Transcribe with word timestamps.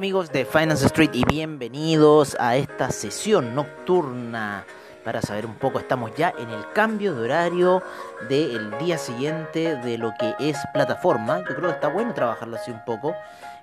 Amigos 0.00 0.32
de 0.32 0.46
Finance 0.46 0.86
Street 0.86 1.10
y 1.12 1.26
bienvenidos 1.26 2.34
a 2.40 2.56
esta 2.56 2.90
sesión 2.90 3.54
nocturna. 3.54 4.64
Para 5.04 5.20
saber 5.20 5.44
un 5.44 5.56
poco, 5.56 5.78
estamos 5.78 6.14
ya 6.16 6.32
en 6.38 6.48
el 6.48 6.72
cambio 6.72 7.14
de 7.14 7.24
horario 7.24 7.82
del 8.26 8.78
día 8.78 8.96
siguiente 8.96 9.76
de 9.76 9.98
lo 9.98 10.14
que 10.18 10.34
es 10.40 10.56
plataforma. 10.72 11.40
Yo 11.40 11.54
creo 11.54 11.68
que 11.68 11.74
está 11.74 11.88
bueno 11.88 12.14
trabajarlo 12.14 12.56
así 12.56 12.70
un 12.70 12.82
poco 12.86 13.14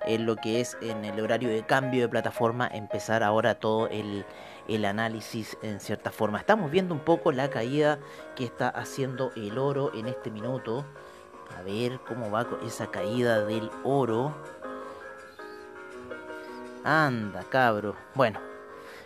en 0.06 0.26
lo 0.26 0.36
que 0.36 0.60
es 0.60 0.76
en 0.80 1.04
el 1.04 1.18
horario 1.18 1.48
de 1.48 1.66
cambio 1.66 2.02
de 2.02 2.08
plataforma, 2.08 2.68
empezar 2.72 3.24
ahora 3.24 3.56
todo 3.56 3.88
el, 3.88 4.24
el 4.68 4.84
análisis 4.84 5.58
en 5.62 5.80
cierta 5.80 6.12
forma. 6.12 6.38
Estamos 6.38 6.70
viendo 6.70 6.94
un 6.94 7.00
poco 7.00 7.32
la 7.32 7.50
caída 7.50 7.98
que 8.36 8.44
está 8.44 8.68
haciendo 8.68 9.32
el 9.34 9.58
oro 9.58 9.92
en 9.92 10.06
este 10.06 10.30
minuto. 10.30 10.86
A 11.58 11.62
ver 11.62 11.98
cómo 12.06 12.30
va 12.30 12.46
esa 12.64 12.92
caída 12.92 13.44
del 13.44 13.70
oro. 13.82 14.36
Anda, 16.84 17.44
cabro. 17.50 17.96
Bueno, 18.14 18.40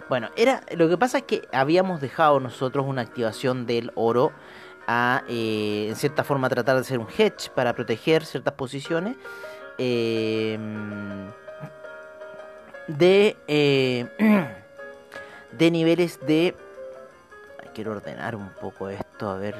bueno, 0.08 0.28
era 0.36 0.62
lo 0.76 0.88
que 0.88 0.98
pasa 0.98 1.18
es 1.18 1.24
que 1.24 1.48
habíamos 1.52 2.00
dejado 2.00 2.40
nosotros 2.40 2.84
una 2.86 3.02
activación 3.02 3.66
del 3.66 3.92
oro 3.94 4.32
a, 4.86 5.22
eh, 5.28 5.86
en 5.88 5.96
cierta 5.96 6.24
forma, 6.24 6.48
tratar 6.48 6.74
de 6.74 6.82
hacer 6.82 6.98
un 6.98 7.06
hedge 7.16 7.50
para 7.54 7.74
proteger 7.74 8.24
ciertas 8.24 8.54
posiciones 8.54 9.16
em, 9.78 11.30
de 12.88 13.36
eh, 13.46 14.06
de 15.52 15.70
niveles 15.70 16.18
de 16.26 16.54
quiero 17.74 17.92
ordenar 17.92 18.36
un 18.36 18.50
poco 18.60 18.88
esto 18.88 19.30
a 19.30 19.36
ver 19.38 19.54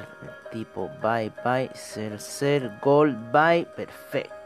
tipo 0.51 0.89
buy 1.01 1.31
buy 1.43 1.69
sell 1.73 2.19
sell 2.19 2.71
gold 2.81 3.17
buy 3.31 3.65
perfecto 3.75 4.42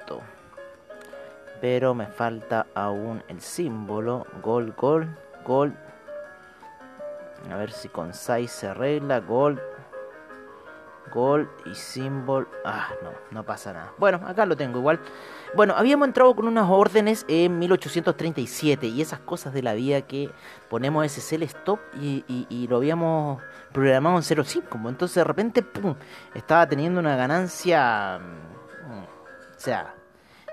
pero 1.61 1.93
me 1.93 2.07
falta 2.07 2.67
aún 2.73 3.23
el 3.27 3.41
símbolo. 3.41 4.25
Gold 4.41 4.75
gold 4.75 5.09
gold 5.45 5.73
a 7.51 7.55
ver 7.55 7.71
si 7.71 7.89
con 7.89 8.13
size 8.13 8.47
se 8.47 8.67
arregla. 8.67 9.19
Gold 9.19 9.59
gold 11.13 11.47
y 11.65 11.75
símbolo. 11.75 12.47
Ah 12.65 12.89
no 13.01 13.11
no 13.31 13.43
pasa 13.43 13.73
nada. 13.73 13.93
Bueno 13.97 14.21
acá 14.25 14.45
lo 14.45 14.55
tengo 14.55 14.79
igual. 14.79 14.99
Bueno 15.55 15.73
habíamos 15.77 16.07
entrado 16.07 16.35
con 16.35 16.47
unas 16.47 16.69
órdenes 16.69 17.25
en 17.27 17.57
1837 17.59 18.87
y 18.87 19.01
esas 19.01 19.19
cosas 19.19 19.53
de 19.53 19.63
la 19.63 19.73
vida 19.73 20.01
que 20.01 20.29
ponemos 20.69 21.05
ese 21.05 21.21
sell 21.21 21.43
stop 21.43 21.79
y, 22.01 22.23
y, 22.27 22.67
lo 22.67 22.77
habíamos 22.77 23.41
programado 23.71 24.17
en 24.17 24.23
0.5 24.23 24.89
entonces 24.89 25.15
de 25.15 25.23
repente 25.23 25.65
estaba 26.35 26.67
teniendo 26.67 26.99
una 26.99 27.15
ganancia 27.15 28.19
mm, 28.19 29.03
o 29.55 29.59
sea 29.59 29.96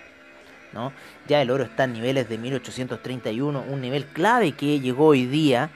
¿No? 0.73 0.91
Ya 1.28 1.41
el 1.41 1.51
oro 1.51 1.63
está 1.63 1.85
en 1.85 1.94
niveles 1.94 2.29
de 2.29 2.38
1831, 2.38 3.63
un 3.67 3.81
nivel 3.81 4.06
clave 4.06 4.53
que 4.53 4.79
llegó 4.79 5.07
hoy 5.07 5.25
día. 5.25 5.69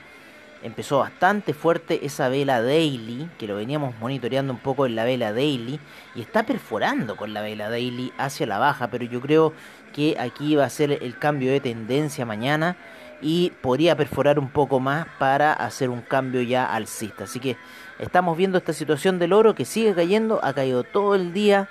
Empezó 0.64 1.00
bastante 1.00 1.54
fuerte 1.54 2.06
esa 2.06 2.30
vela 2.30 2.62
daily, 2.62 3.30
que 3.38 3.48
lo 3.48 3.56
veníamos 3.56 3.94
monitoreando 4.00 4.52
un 4.52 4.60
poco 4.60 4.86
en 4.86 4.96
la 4.96 5.06
vela 5.06 5.32
daily, 5.32 5.80
y 6.16 6.22
está 6.22 6.44
perforando 6.44 7.16
con 7.16 7.34
la 7.34 7.42
vela 7.42 7.70
daily 7.70 8.12
hacia 8.18 8.48
la 8.48 8.58
baja, 8.58 8.88
pero 8.88 9.06
yo 9.06 9.22
creo 9.22 9.54
que 9.94 10.18
aquí 10.20 10.56
va 10.56 10.66
a 10.66 10.70
ser 10.70 10.92
el 10.92 11.18
cambio 11.18 11.52
de 11.52 11.60
tendencia 11.60 12.26
mañana 12.26 12.76
y 13.22 13.52
podría 13.62 13.96
perforar 13.96 14.40
un 14.40 14.50
poco 14.50 14.80
más 14.80 15.08
para 15.18 15.54
hacer 15.54 15.90
un 15.90 16.02
cambio 16.02 16.42
ya 16.42 16.66
alcista. 16.66 17.24
Así 17.24 17.40
que 17.40 17.58
estamos 18.00 18.38
viendo 18.38 18.58
esta 18.58 18.74
situación 18.74 19.20
del 19.20 19.34
oro 19.34 19.56
que 19.56 19.66
sigue 19.66 19.94
cayendo, 19.94 20.40
ha 20.44 20.54
caído 20.54 20.84
todo 20.84 21.16
el 21.16 21.34
día, 21.34 21.68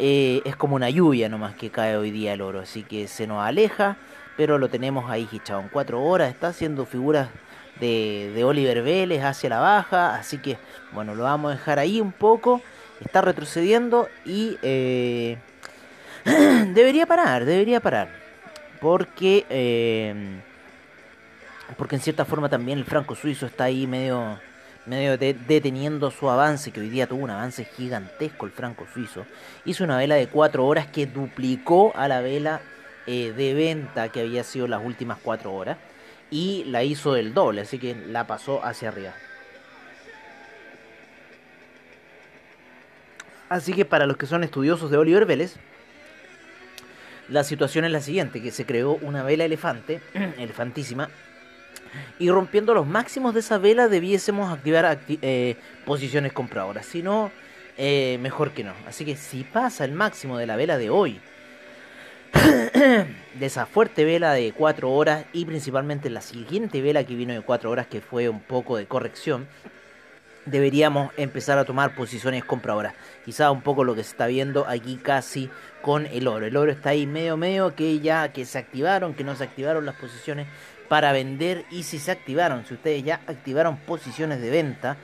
eh, 0.00 0.42
es 0.44 0.56
como 0.56 0.76
una 0.76 0.90
lluvia 0.90 1.28
nomás 1.28 1.54
que 1.54 1.70
cae 1.70 1.96
hoy 1.96 2.10
día 2.10 2.32
el 2.32 2.40
oro, 2.40 2.60
así 2.60 2.82
que 2.82 3.06
se 3.06 3.26
nos 3.26 3.44
aleja, 3.44 3.96
pero 4.36 4.58
lo 4.58 4.68
tenemos 4.68 5.10
ahí 5.10 5.28
hichado 5.30 5.60
en 5.60 5.68
cuatro 5.68 6.02
horas, 6.02 6.30
está 6.30 6.48
haciendo 6.48 6.86
figuras 6.86 7.28
de, 7.78 8.32
de 8.34 8.44
Oliver 8.44 8.82
Vélez 8.82 9.22
hacia 9.22 9.50
la 9.50 9.60
baja, 9.60 10.14
así 10.16 10.38
que 10.38 10.58
bueno, 10.92 11.14
lo 11.14 11.24
vamos 11.24 11.52
a 11.52 11.56
dejar 11.56 11.78
ahí 11.78 12.00
un 12.00 12.12
poco, 12.12 12.60
está 13.00 13.20
retrocediendo 13.20 14.08
y... 14.24 14.58
Eh, 14.62 15.38
debería 16.74 17.06
parar, 17.06 17.44
debería 17.44 17.80
parar. 17.80 18.08
Porque, 18.80 19.46
eh, 19.50 20.40
porque 21.76 21.96
en 21.96 22.02
cierta 22.02 22.24
forma 22.24 22.48
también 22.48 22.78
el 22.78 22.84
franco 22.84 23.14
suizo 23.14 23.46
está 23.46 23.64
ahí 23.64 23.86
medio, 23.86 24.38
medio 24.86 25.16
deteniendo 25.18 26.10
su 26.10 26.30
avance, 26.30 26.70
que 26.70 26.80
hoy 26.80 26.88
día 26.88 27.06
tuvo 27.06 27.22
un 27.22 27.30
avance 27.30 27.64
gigantesco 27.64 28.46
el 28.46 28.52
franco 28.52 28.86
suizo. 28.92 29.26
Hizo 29.64 29.84
una 29.84 29.98
vela 29.98 30.14
de 30.14 30.28
4 30.28 30.66
horas 30.66 30.86
que 30.86 31.06
duplicó 31.06 31.92
a 31.94 32.08
la 32.08 32.20
vela 32.20 32.60
eh, 33.06 33.32
de 33.36 33.54
venta 33.54 34.08
que 34.08 34.20
había 34.20 34.44
sido 34.44 34.66
las 34.66 34.84
últimas 34.84 35.18
4 35.22 35.52
horas. 35.52 35.78
Y 36.30 36.64
la 36.64 36.84
hizo 36.84 37.12
del 37.14 37.34
doble, 37.34 37.62
así 37.62 37.78
que 37.78 37.94
la 37.94 38.26
pasó 38.26 38.64
hacia 38.64 38.88
arriba. 38.88 39.14
Así 43.48 43.72
que 43.72 43.84
para 43.84 44.06
los 44.06 44.16
que 44.16 44.26
son 44.26 44.44
estudiosos 44.44 44.92
de 44.92 44.96
Oliver 44.96 45.26
Vélez, 45.26 45.56
la 47.28 47.42
situación 47.42 47.84
es 47.84 47.90
la 47.90 48.00
siguiente, 48.00 48.40
que 48.40 48.52
se 48.52 48.64
creó 48.64 48.92
una 49.02 49.24
vela 49.24 49.44
elefante, 49.44 50.00
elefantísima, 50.38 51.10
y 52.18 52.30
rompiendo 52.30 52.74
los 52.74 52.86
máximos 52.86 53.34
de 53.34 53.40
esa 53.40 53.58
vela 53.58 53.88
debiésemos 53.88 54.52
activar 54.52 55.00
eh, 55.08 55.56
posiciones 55.84 56.32
compradoras. 56.32 56.86
Si 56.86 57.02
no, 57.02 57.30
eh, 57.76 58.18
mejor 58.20 58.52
que 58.52 58.64
no. 58.64 58.74
Así 58.86 59.04
que 59.04 59.16
si 59.16 59.44
pasa 59.44 59.84
el 59.84 59.92
máximo 59.92 60.38
de 60.38 60.46
la 60.46 60.56
vela 60.56 60.78
de 60.78 60.90
hoy, 60.90 61.20
de 62.32 63.46
esa 63.46 63.66
fuerte 63.66 64.04
vela 64.04 64.32
de 64.32 64.52
4 64.52 64.90
horas 64.90 65.24
y 65.32 65.44
principalmente 65.44 66.10
la 66.10 66.20
siguiente 66.20 66.80
vela 66.80 67.04
que 67.04 67.14
vino 67.14 67.32
de 67.32 67.40
4 67.40 67.70
horas 67.70 67.86
que 67.86 68.00
fue 68.00 68.28
un 68.28 68.40
poco 68.40 68.76
de 68.76 68.86
corrección, 68.86 69.48
deberíamos 70.46 71.12
empezar 71.16 71.58
a 71.58 71.64
tomar 71.64 71.94
posiciones 71.94 72.44
compradoras. 72.44 72.94
Quizá 73.24 73.50
un 73.50 73.62
poco 73.62 73.84
lo 73.84 73.94
que 73.94 74.04
se 74.04 74.10
está 74.10 74.26
viendo 74.26 74.66
aquí 74.68 74.96
casi 74.96 75.50
con 75.82 76.06
el 76.06 76.28
oro. 76.28 76.46
El 76.46 76.56
oro 76.56 76.70
está 76.70 76.90
ahí 76.90 77.06
medio 77.06 77.36
medio 77.36 77.74
que 77.74 78.00
ya 78.00 78.32
que 78.32 78.44
se 78.44 78.58
activaron, 78.58 79.14
que 79.14 79.24
no 79.24 79.34
se 79.36 79.44
activaron 79.44 79.86
las 79.86 79.96
posiciones 79.96 80.46
para 80.90 81.12
vender 81.12 81.64
y 81.70 81.84
si 81.84 82.00
se 82.00 82.10
activaron, 82.10 82.66
si 82.66 82.74
ustedes 82.74 83.04
ya 83.04 83.20
activaron 83.28 83.76
posiciones 83.76 84.40
de 84.40 84.50
venta, 84.50 84.96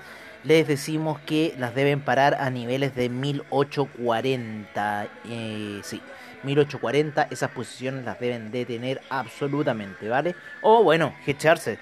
les 0.43 0.67
decimos 0.67 1.21
que 1.21 1.55
las 1.59 1.77
deben 1.77 2.00
parar 2.00 2.38
a 2.41 2.50
niveles 2.50 2.97
de 2.97 3.09
1840. 3.09 5.06
Eh, 5.29 5.79
sí, 5.85 6.03
1840, 6.43 7.29
esas 7.31 7.53
posiciones 7.53 8.05
las 8.05 8.19
deben 8.19 8.50
de 8.50 8.67
tener 8.67 9.00
absolutamente, 9.11 10.09
¿vale? 10.09 10.35
O 10.61 10.83
bueno, 10.83 11.15
echarse. 11.25 11.79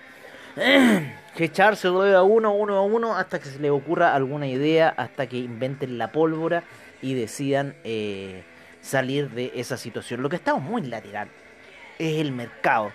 echarse 1.39 1.89
2 1.89 2.15
a 2.15 2.23
1, 2.23 2.53
1 2.53 2.77
a 2.77 2.83
1, 2.83 3.17
hasta 3.17 3.39
que 3.39 3.47
se 3.47 3.59
les 3.59 3.71
ocurra 3.71 4.15
alguna 4.15 4.47
idea, 4.47 4.93
hasta 4.99 5.27
que 5.27 5.39
inventen 5.39 5.97
la 5.97 6.12
pólvora 6.12 6.62
y 7.01 7.15
decidan 7.15 7.75
eh, 7.85 8.45
salir 8.83 9.31
de 9.31 9.51
esa 9.55 9.79
situación. 9.79 10.21
Lo 10.21 10.29
que 10.29 10.37
estamos 10.37 10.62
muy 10.62 10.83
lateral 10.83 11.29
es 11.99 12.21
el 12.21 12.33
mercado. 12.33 12.93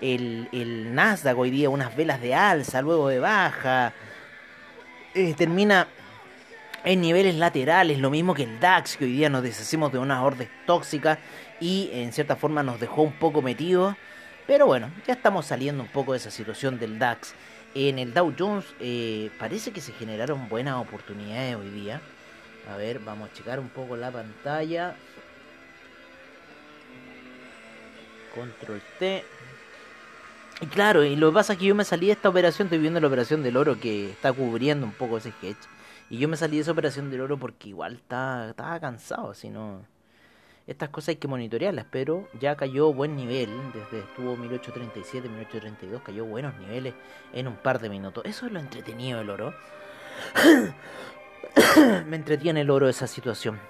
El, 0.00 0.48
el 0.52 0.94
Nasdaq 0.94 1.38
hoy 1.38 1.50
día 1.50 1.70
unas 1.70 1.96
velas 1.96 2.20
de 2.20 2.34
alza, 2.34 2.82
luego 2.82 3.08
de 3.08 3.18
baja. 3.18 3.92
Eh, 5.14 5.34
termina 5.34 5.88
en 6.84 7.00
niveles 7.00 7.34
laterales, 7.34 7.98
lo 7.98 8.10
mismo 8.10 8.34
que 8.34 8.44
el 8.44 8.60
DAX, 8.60 8.96
que 8.96 9.06
hoy 9.06 9.12
día 9.12 9.28
nos 9.28 9.42
deshacemos 9.42 9.90
de 9.92 9.98
unas 9.98 10.22
órdenes 10.22 10.52
tóxicas 10.66 11.18
y 11.58 11.90
en 11.92 12.12
cierta 12.12 12.36
forma 12.36 12.62
nos 12.62 12.78
dejó 12.78 13.02
un 13.02 13.14
poco 13.14 13.42
metidos. 13.42 13.96
Pero 14.46 14.66
bueno, 14.66 14.92
ya 15.06 15.14
estamos 15.14 15.46
saliendo 15.46 15.82
un 15.82 15.88
poco 15.88 16.12
de 16.12 16.18
esa 16.18 16.30
situación 16.30 16.78
del 16.78 16.98
DAX. 16.98 17.34
En 17.74 17.98
el 17.98 18.14
Dow 18.14 18.32
Jones 18.38 18.66
eh, 18.78 19.30
parece 19.38 19.72
que 19.72 19.80
se 19.80 19.92
generaron 19.92 20.48
buenas 20.48 20.76
oportunidades 20.76 21.56
hoy 21.56 21.70
día. 21.70 22.00
A 22.72 22.76
ver, 22.76 23.00
vamos 23.00 23.30
a 23.30 23.32
checar 23.32 23.58
un 23.58 23.68
poco 23.68 23.96
la 23.96 24.10
pantalla. 24.10 24.94
Control 28.34 28.82
T. 28.98 29.24
Y 30.60 30.66
claro, 30.66 31.04
y 31.04 31.16
lo 31.16 31.30
que 31.30 31.34
pasa 31.34 31.52
es 31.52 31.58
que 31.58 31.66
yo 31.66 31.74
me 31.74 31.84
salí 31.84 32.06
de 32.06 32.12
esta 32.12 32.30
operación, 32.30 32.66
estoy 32.66 32.78
viendo 32.78 32.98
la 32.98 33.08
operación 33.08 33.42
del 33.42 33.58
oro 33.58 33.78
que 33.78 34.10
está 34.10 34.32
cubriendo 34.32 34.86
un 34.86 34.92
poco 34.92 35.18
ese 35.18 35.30
sketch. 35.32 35.58
Y 36.08 36.18
yo 36.18 36.28
me 36.28 36.36
salí 36.36 36.56
de 36.56 36.62
esa 36.62 36.72
operación 36.72 37.10
del 37.10 37.20
oro 37.20 37.36
porque 37.36 37.68
igual 37.68 37.94
estaba, 37.96 38.80
cansado, 38.80 39.34
si 39.34 39.50
no... 39.50 39.84
Estas 40.66 40.88
cosas 40.88 41.10
hay 41.10 41.16
que 41.16 41.28
monitorearlas, 41.28 41.86
pero 41.90 42.28
ya 42.40 42.56
cayó 42.56 42.92
buen 42.92 43.14
nivel, 43.14 43.48
desde 43.72 44.00
estuvo 44.00 44.36
1837, 44.36 45.28
1832, 45.28 46.02
cayó 46.02 46.24
buenos 46.24 46.56
niveles 46.58 46.94
en 47.32 47.46
un 47.46 47.56
par 47.56 47.78
de 47.78 47.88
minutos. 47.88 48.24
Eso 48.26 48.46
es 48.46 48.52
lo 48.52 48.58
entretenido 48.58 49.18
del 49.18 49.30
oro. 49.30 49.54
me 52.06 52.16
entretiene 52.16 52.62
el 52.62 52.70
oro 52.70 52.88
esa 52.88 53.06
situación. 53.06 53.60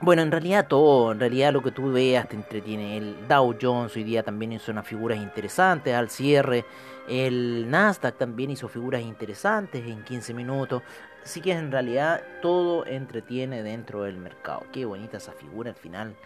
Bueno, 0.00 0.22
en 0.22 0.32
realidad 0.32 0.66
todo, 0.66 1.12
en 1.12 1.20
realidad 1.20 1.52
lo 1.52 1.62
que 1.62 1.70
tú 1.70 1.92
veas 1.92 2.28
te 2.28 2.34
entretiene. 2.34 2.96
El 2.96 3.28
Dow 3.28 3.56
Jones 3.60 3.94
hoy 3.94 4.02
día 4.02 4.24
también 4.24 4.52
hizo 4.52 4.72
unas 4.72 4.86
figuras 4.86 5.18
interesantes 5.18 5.94
al 5.94 6.10
cierre. 6.10 6.64
El 7.08 7.70
Nasdaq 7.70 8.16
también 8.16 8.50
hizo 8.50 8.66
figuras 8.66 9.02
interesantes 9.02 9.86
en 9.86 10.02
15 10.02 10.34
minutos. 10.34 10.82
Así 11.22 11.40
que 11.40 11.52
en 11.52 11.70
realidad 11.70 12.22
todo 12.42 12.84
entretiene 12.86 13.62
dentro 13.62 14.02
del 14.02 14.16
mercado. 14.16 14.66
Qué 14.72 14.84
bonita 14.84 15.18
esa 15.18 15.32
figura 15.32 15.70
al 15.70 15.76
final 15.76 16.16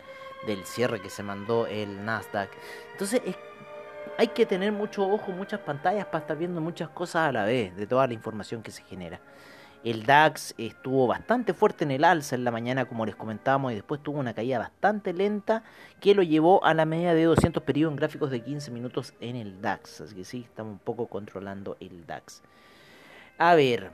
del 0.46 0.64
cierre 0.64 1.00
que 1.02 1.10
se 1.10 1.22
mandó 1.22 1.66
el 1.66 2.04
Nasdaq. 2.06 2.48
Entonces 2.92 3.20
hay 4.16 4.28
que 4.28 4.46
tener 4.46 4.72
mucho 4.72 5.06
ojo, 5.06 5.30
muchas 5.30 5.60
pantallas 5.60 6.06
para 6.06 6.20
estar 6.20 6.38
viendo 6.38 6.60
muchas 6.60 6.88
cosas 6.88 7.28
a 7.28 7.32
la 7.32 7.44
vez 7.44 7.76
de 7.76 7.86
toda 7.86 8.06
la 8.06 8.14
información 8.14 8.62
que 8.62 8.70
se 8.70 8.82
genera. 8.82 9.20
El 9.84 10.04
DAX 10.06 10.54
estuvo 10.58 11.06
bastante 11.06 11.54
fuerte 11.54 11.84
en 11.84 11.92
el 11.92 12.04
alza 12.04 12.34
en 12.34 12.44
la 12.44 12.50
mañana, 12.50 12.86
como 12.86 13.06
les 13.06 13.14
comentábamos, 13.14 13.72
y 13.72 13.76
después 13.76 14.02
tuvo 14.02 14.18
una 14.18 14.34
caída 14.34 14.58
bastante 14.58 15.12
lenta 15.12 15.62
que 16.00 16.14
lo 16.14 16.22
llevó 16.22 16.64
a 16.64 16.74
la 16.74 16.84
media 16.84 17.14
de 17.14 17.24
200 17.24 17.62
periodos 17.62 17.92
en 17.92 17.96
gráficos 17.96 18.30
de 18.30 18.42
15 18.42 18.70
minutos 18.72 19.14
en 19.20 19.36
el 19.36 19.62
DAX. 19.62 20.00
Así 20.00 20.16
que 20.16 20.24
sí, 20.24 20.42
estamos 20.44 20.72
un 20.72 20.78
poco 20.80 21.06
controlando 21.06 21.76
el 21.80 22.06
DAX. 22.06 22.42
A 23.38 23.54
ver, 23.54 23.92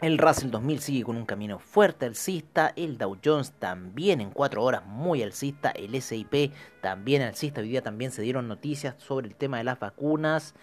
el 0.00 0.18
Russell 0.18 0.50
2000 0.50 0.80
sigue 0.80 1.04
con 1.04 1.16
un 1.16 1.24
camino 1.24 1.60
fuerte 1.60 2.06
alcista, 2.06 2.72
el 2.74 2.98
Dow 2.98 3.16
Jones 3.24 3.52
también 3.52 4.20
en 4.20 4.30
4 4.30 4.60
horas 4.60 4.84
muy 4.84 5.22
alcista, 5.22 5.70
el 5.70 6.02
SIP 6.02 6.52
también 6.80 7.22
alcista, 7.22 7.60
hoy 7.60 7.68
día 7.68 7.82
también 7.82 8.10
se 8.10 8.22
dieron 8.22 8.48
noticias 8.48 8.96
sobre 8.98 9.28
el 9.28 9.36
tema 9.36 9.58
de 9.58 9.64
las 9.64 9.78
vacunas 9.78 10.56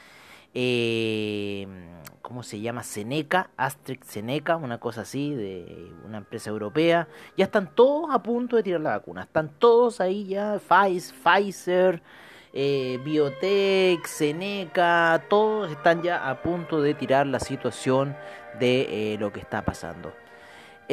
eh, 0.54 1.68
¿cómo 2.22 2.44
se 2.44 2.60
llama? 2.60 2.84
Seneca, 2.84 3.50
Astrix 3.58 4.08
Seneca, 4.08 4.56
una 4.56 4.80
cosa 4.80 5.02
así, 5.02 5.34
de 5.34 5.92
una 6.06 6.18
empresa 6.20 6.50
europea. 6.50 7.08
Ya 7.38 7.46
están 7.46 7.74
todos 7.74 8.10
a 8.14 8.22
punto 8.22 8.56
de 8.56 8.64
tirar 8.64 8.82
la 8.82 8.92
vacuna, 8.92 9.24
están 9.24 9.50
todos 9.58 10.02
ahí 10.02 10.28
ya, 10.28 10.60
Pfizer, 10.60 12.02
eh, 12.54 13.00
Biotech, 13.04 14.06
Seneca, 14.06 15.24
todos 15.30 15.72
están 15.72 16.02
ya 16.02 16.30
a 16.30 16.42
punto 16.42 16.82
de 16.82 16.94
tirar 16.94 17.28
la 17.28 17.40
situación 17.40 18.16
de 18.60 19.14
eh, 19.14 19.18
lo 19.18 19.32
que 19.32 19.40
está 19.40 19.64
pasando. 19.64 20.14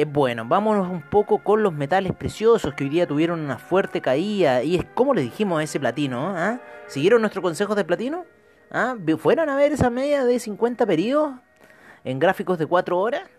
Bueno, 0.05 0.45
vámonos 0.45 0.87
un 0.89 1.01
poco 1.01 1.39
con 1.39 1.63
los 1.63 1.73
metales 1.73 2.13
preciosos 2.13 2.75
que 2.75 2.83
hoy 2.83 2.89
día 2.91 3.07
tuvieron 3.07 3.39
una 3.39 3.57
fuerte 3.57 3.99
caída. 3.99 4.61
Y 4.61 4.75
es 4.75 4.85
como 4.93 5.15
les 5.15 5.23
dijimos 5.23 5.59
a 5.59 5.63
ese 5.63 5.79
platino. 5.79 6.35
¿ah? 6.37 6.59
¿Siguieron 6.85 7.21
nuestros 7.21 7.41
consejos 7.41 7.75
de 7.75 7.83
platino? 7.83 8.25
¿Ah? 8.71 8.95
¿Fueron 9.17 9.49
a 9.49 9.55
ver 9.55 9.71
esa 9.71 9.89
media 9.89 10.25
de 10.25 10.39
50 10.39 10.85
periodos 10.85 11.35
en 12.03 12.19
gráficos 12.19 12.57
de 12.57 12.65
4 12.65 12.99
horas? 12.99 13.29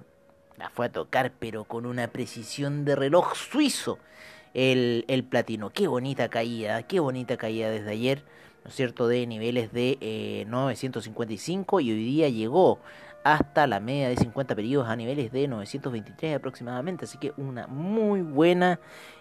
La 0.57 0.71
fue 0.71 0.87
a 0.87 0.93
tocar, 0.93 1.33
pero 1.39 1.65
con 1.65 1.87
una 1.87 2.09
precisión 2.09 2.85
de 2.85 2.97
reloj 2.97 3.35
suizo. 3.35 3.99
El, 4.55 5.05
el 5.09 5.25
platino. 5.25 5.71
Qué 5.71 5.87
bonita 5.87 6.29
caída, 6.31 6.83
qué 6.83 7.01
bonita 7.01 7.37
caída 7.37 7.71
desde 7.71 7.91
ayer, 7.91 8.25
¿no 8.65 8.71
es 8.71 8.75
cierto? 8.75 9.07
De 9.07 9.27
niveles 9.27 9.73
de 9.73 10.47
955 10.49 11.79
eh, 11.79 11.83
y 11.83 11.93
hoy 11.93 12.05
día 12.05 12.29
llegó 12.31 12.81
hasta 13.25 13.67
la 13.67 13.79
media 13.79 14.09
de 14.09 14.17
50 14.17 14.55
periodos 14.55 14.89
a 14.89 14.97
niveles 14.97 15.31
de 15.33 15.47
923 15.49 16.37
aproximadamente. 16.37 17.05
Así 17.05 17.19
que 17.19 17.35
una 17.37 17.67
muy 17.67 18.23
buena 18.23 18.81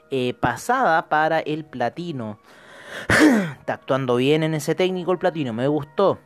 eh, 0.10 0.34
pasada 0.40 1.10
para 1.10 1.40
el 1.40 1.66
platino. 1.66 2.40
está 3.60 3.74
actuando 3.74 4.16
bien 4.16 4.44
en 4.44 4.54
ese 4.54 4.76
técnico 4.76 5.12
el 5.12 5.18
platino, 5.18 5.54
me 5.54 5.68
gustó. 5.68 6.20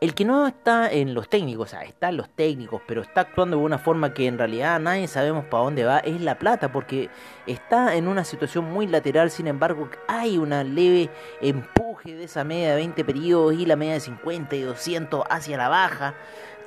El 0.00 0.14
que 0.14 0.24
no 0.24 0.46
está 0.46 0.92
en 0.92 1.12
los 1.12 1.28
técnicos, 1.28 1.68
o 1.68 1.70
sea, 1.70 1.82
está 1.82 2.10
en 2.10 2.18
los 2.18 2.30
técnicos, 2.30 2.80
pero 2.86 3.02
está 3.02 3.22
actuando 3.22 3.56
de 3.56 3.64
una 3.64 3.78
forma 3.78 4.14
que 4.14 4.28
en 4.28 4.38
realidad 4.38 4.78
nadie 4.78 5.08
sabemos 5.08 5.44
para 5.46 5.64
dónde 5.64 5.84
va, 5.84 5.98
es 5.98 6.20
la 6.20 6.38
plata, 6.38 6.70
porque 6.70 7.10
está 7.48 7.96
en 7.96 8.06
una 8.06 8.22
situación 8.22 8.64
muy 8.70 8.86
lateral, 8.86 9.28
sin 9.32 9.48
embargo 9.48 9.90
hay 10.06 10.38
una 10.38 10.62
leve 10.62 11.10
empuje 11.40 12.14
de 12.14 12.24
esa 12.24 12.44
media 12.44 12.70
de 12.70 12.76
20 12.76 13.04
periodos 13.04 13.54
y 13.54 13.66
la 13.66 13.74
media 13.74 13.94
de 13.94 14.00
50 14.00 14.54
y 14.54 14.62
200 14.62 15.24
hacia 15.28 15.56
la 15.56 15.68
baja 15.68 16.14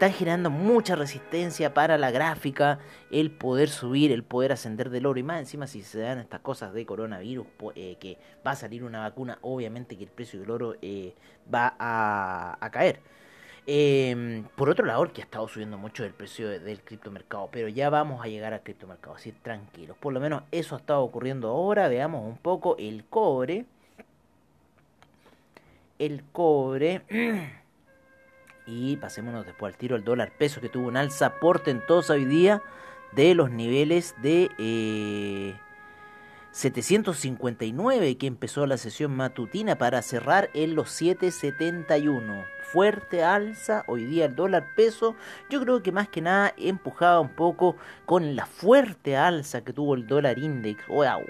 están 0.01 0.17
generando 0.17 0.49
mucha 0.49 0.95
resistencia 0.95 1.75
para 1.75 1.95
la 1.99 2.09
gráfica, 2.09 2.79
el 3.11 3.29
poder 3.29 3.69
subir, 3.69 4.11
el 4.11 4.23
poder 4.23 4.51
ascender 4.51 4.89
del 4.89 5.05
oro. 5.05 5.19
Y 5.19 5.23
más 5.23 5.37
encima 5.37 5.67
si 5.67 5.83
se 5.83 5.99
dan 5.99 6.17
estas 6.17 6.39
cosas 6.39 6.73
de 6.73 6.87
coronavirus, 6.87 7.45
eh, 7.75 7.97
que 7.99 8.17
va 8.43 8.49
a 8.49 8.55
salir 8.55 8.83
una 8.83 9.01
vacuna, 9.01 9.37
obviamente 9.41 9.95
que 9.95 10.05
el 10.05 10.09
precio 10.09 10.39
del 10.39 10.49
oro 10.49 10.75
eh, 10.81 11.13
va 11.53 11.75
a, 11.77 12.67
caer. 12.71 12.99
Em, 13.67 14.43
por 14.55 14.71
otro 14.71 14.87
lado, 14.87 15.13
que 15.13 15.21
ha 15.21 15.25
estado 15.25 15.47
subiendo 15.47 15.77
mucho 15.77 16.03
el 16.03 16.15
precio 16.15 16.49
del 16.49 16.81
criptomercado, 16.81 17.49
pero 17.51 17.67
ya 17.67 17.91
vamos 17.91 18.25
a 18.25 18.27
llegar 18.27 18.55
al 18.55 18.63
criptomercado, 18.63 19.17
así 19.17 19.31
tranquilos. 19.31 19.95
Por 19.97 20.13
lo 20.13 20.19
menos 20.19 20.41
eso 20.51 20.73
ha 20.73 20.79
estado 20.79 21.03
ocurriendo 21.03 21.49
ahora. 21.49 21.87
Veamos 21.89 22.27
un 22.27 22.37
poco 22.37 22.75
el 22.79 23.05
cobre. 23.05 23.65
El 25.99 26.23
cobre. 26.31 27.03
Y 28.65 28.97
pasémonos 28.97 29.45
después 29.45 29.73
al 29.73 29.77
tiro 29.77 29.95
al 29.95 30.03
dólar 30.03 30.31
peso 30.37 30.61
que 30.61 30.69
tuvo 30.69 30.87
un 30.87 30.97
alza 30.97 31.39
portentosa 31.39 32.13
hoy 32.13 32.25
día 32.25 32.61
de 33.11 33.35
los 33.35 33.51
niveles 33.51 34.15
de 34.21 34.49
759 36.51 38.07
eh, 38.07 38.17
que 38.17 38.27
empezó 38.27 38.65
la 38.65 38.77
sesión 38.77 39.15
matutina 39.15 39.77
para 39.77 40.01
cerrar 40.01 40.49
en 40.53 40.75
los 40.75 40.91
771. 40.91 42.45
Fuerte 42.71 43.23
alza 43.23 43.83
hoy 43.87 44.05
día 44.05 44.25
el 44.25 44.35
dólar 44.35 44.67
peso. 44.75 45.15
Yo 45.49 45.61
creo 45.61 45.81
que 45.83 45.91
más 45.91 46.07
que 46.07 46.21
nada 46.21 46.53
empujaba 46.57 47.19
un 47.19 47.35
poco 47.35 47.75
con 48.05 48.35
la 48.35 48.45
fuerte 48.45 49.17
alza 49.17 49.63
que 49.63 49.73
tuvo 49.73 49.95
el 49.95 50.07
dólar 50.07 50.37
index. 50.37 50.85
Wow. 50.87 51.23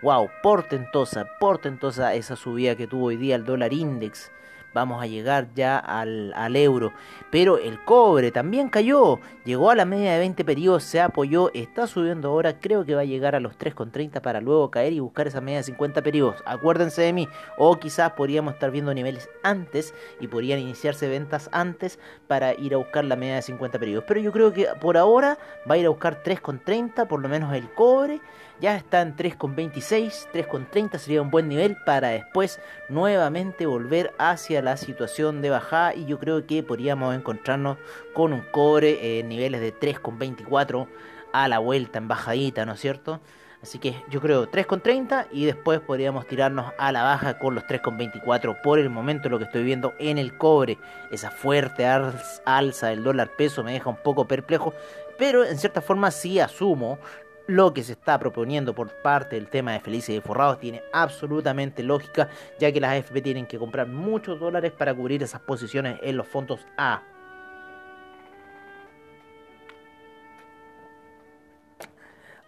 Wow, 0.00 0.30
portentosa, 0.44 1.26
portentosa 1.40 2.14
esa 2.14 2.36
subida 2.36 2.76
que 2.76 2.86
tuvo 2.86 3.06
hoy 3.06 3.16
día 3.16 3.34
el 3.34 3.44
dólar 3.44 3.72
index 3.72 4.30
vamos 4.74 5.02
a 5.02 5.06
llegar 5.06 5.48
ya 5.54 5.78
al, 5.78 6.32
al, 6.34 6.56
euro. 6.56 6.92
Pero 7.30 7.58
el 7.58 7.82
cobre 7.84 8.30
también 8.30 8.68
cayó, 8.68 9.18
llegó 9.44 9.70
a 9.70 9.74
la 9.74 9.84
media 9.84 10.12
de 10.12 10.18
20 10.20 10.44
periodos, 10.44 10.84
se 10.84 11.00
apoyó, 11.00 11.50
está 11.54 11.86
subiendo 11.86 12.28
ahora, 12.28 12.60
creo 12.60 12.84
que 12.84 12.94
va 12.94 13.02
a 13.02 13.04
llegar 13.04 13.34
a 13.34 13.40
los 13.40 13.58
3,30 13.58 14.20
para 14.20 14.40
luego 14.40 14.70
caer 14.70 14.92
y 14.92 15.00
buscar 15.00 15.26
esa 15.26 15.40
media 15.40 15.58
de 15.58 15.64
50 15.64 16.02
periodos. 16.02 16.42
Acuérdense 16.46 17.02
de 17.02 17.12
mí, 17.12 17.28
o 17.56 17.78
quizás 17.78 18.12
podríamos 18.12 18.54
estar 18.54 18.70
viendo 18.70 18.94
niveles 18.94 19.28
antes 19.42 19.94
y 20.20 20.28
podrían 20.28 20.58
iniciarse 20.60 21.08
ventas 21.08 21.48
antes 21.52 21.98
para 22.26 22.54
ir 22.54 22.74
a 22.74 22.78
buscar 22.78 23.04
la 23.04 23.16
media 23.16 23.36
de 23.36 23.42
50 23.42 23.78
periodos. 23.78 24.04
Pero 24.06 24.20
yo 24.20 24.32
creo 24.32 24.52
que 24.52 24.68
por 24.80 24.96
ahora 24.96 25.38
va 25.68 25.74
a 25.74 25.78
ir 25.78 25.86
a 25.86 25.90
buscar 25.90 26.22
3,30, 26.22 27.06
por 27.06 27.20
lo 27.20 27.28
menos 27.28 27.54
el 27.54 27.68
cobre 27.72 28.20
ya 28.60 28.76
está 28.76 29.02
en 29.02 29.16
3,26, 29.16 30.28
3,30 30.32 30.98
sería 30.98 31.22
un 31.22 31.30
buen 31.30 31.48
nivel 31.48 31.76
para 31.84 32.08
después 32.08 32.60
nuevamente 32.88 33.66
volver 33.66 34.12
hacia 34.18 34.62
la 34.62 34.76
situación 34.76 35.42
de 35.42 35.50
bajada 35.50 35.94
y 35.94 36.06
yo 36.06 36.18
creo 36.18 36.46
que 36.46 36.62
podríamos 36.62 37.14
encontrarnos 37.14 37.78
con 38.14 38.32
un 38.32 38.42
cobre 38.50 39.20
en 39.20 39.28
niveles 39.28 39.60
de 39.60 39.72
3,24 39.74 40.88
a 41.32 41.48
la 41.48 41.58
vuelta 41.58 41.98
en 41.98 42.08
bajadita, 42.08 42.66
¿no 42.66 42.72
es 42.72 42.80
cierto? 42.80 43.20
Así 43.62 43.78
que 43.80 44.02
yo 44.08 44.20
creo 44.20 44.48
3,30 44.48 45.26
y 45.32 45.44
después 45.44 45.80
podríamos 45.80 46.26
tirarnos 46.26 46.72
a 46.78 46.92
la 46.92 47.02
baja 47.02 47.38
con 47.38 47.56
los 47.56 47.64
3,24 47.64 48.60
por 48.62 48.78
el 48.78 48.88
momento 48.88 49.28
lo 49.28 49.38
que 49.38 49.44
estoy 49.44 49.64
viendo 49.64 49.94
en 49.98 50.18
el 50.18 50.36
cobre. 50.36 50.78
Esa 51.10 51.30
fuerte 51.30 51.84
alza 51.86 52.86
del 52.88 53.02
dólar 53.02 53.30
peso 53.36 53.64
me 53.64 53.72
deja 53.72 53.90
un 53.90 53.96
poco 53.96 54.28
perplejo, 54.28 54.74
pero 55.18 55.44
en 55.44 55.58
cierta 55.58 55.80
forma 55.80 56.12
sí 56.12 56.38
asumo 56.38 57.00
lo 57.48 57.72
que 57.72 57.82
se 57.82 57.92
está 57.92 58.18
proponiendo 58.18 58.74
por 58.74 58.92
parte 59.02 59.36
del 59.36 59.48
tema 59.48 59.72
de 59.72 59.80
Felices 59.80 60.14
y 60.14 60.20
Forrados 60.20 60.60
tiene 60.60 60.82
absolutamente 60.92 61.82
lógica, 61.82 62.28
ya 62.60 62.70
que 62.70 62.78
las 62.78 62.92
AFP 62.92 63.22
tienen 63.22 63.46
que 63.46 63.58
comprar 63.58 63.88
muchos 63.88 64.38
dólares 64.38 64.70
para 64.70 64.94
cubrir 64.94 65.22
esas 65.22 65.40
posiciones 65.40 65.98
en 66.02 66.18
los 66.18 66.28
fondos 66.28 66.60
A. 66.76 67.02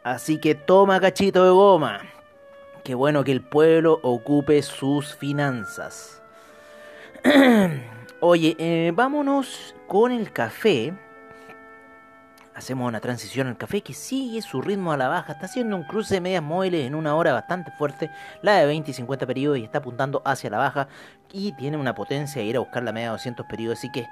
Así 0.04 0.38
que 0.38 0.54
toma 0.54 1.00
cachito 1.00 1.44
de 1.44 1.50
goma. 1.50 2.02
Qué 2.84 2.94
bueno 2.94 3.24
que 3.24 3.32
el 3.32 3.40
pueblo 3.40 4.00
ocupe 4.02 4.60
sus 4.62 5.14
finanzas. 5.16 6.22
Oye, 8.20 8.54
eh, 8.58 8.92
vámonos 8.94 9.74
con 9.86 10.12
el 10.12 10.30
café 10.30 10.92
hacemos 12.60 12.86
una 12.86 13.00
transición 13.00 13.48
al 13.48 13.56
café 13.56 13.82
que 13.82 13.92
sigue 13.92 14.40
su 14.42 14.62
ritmo 14.62 14.92
a 14.92 14.96
la 14.96 15.08
baja, 15.08 15.32
está 15.32 15.46
haciendo 15.46 15.76
un 15.76 15.82
cruce 15.82 16.14
de 16.14 16.20
medias 16.20 16.42
móviles 16.42 16.86
en 16.86 16.94
una 16.94 17.14
hora 17.16 17.32
bastante 17.32 17.70
fuerte, 17.72 18.10
la 18.42 18.56
de 18.56 18.66
20 18.66 18.90
y 18.90 18.94
50 18.94 19.26
periodos 19.26 19.58
y 19.58 19.64
está 19.64 19.78
apuntando 19.78 20.22
hacia 20.24 20.50
la 20.50 20.58
baja 20.58 20.88
y 21.32 21.52
tiene 21.52 21.76
una 21.76 21.94
potencia 21.94 22.40
de 22.40 22.48
ir 22.48 22.56
a 22.56 22.60
buscar 22.60 22.82
la 22.82 22.92
media 22.92 23.08
de 23.08 23.12
200 23.12 23.46
periodos, 23.46 23.78
así 23.78 23.90
que 23.90 24.06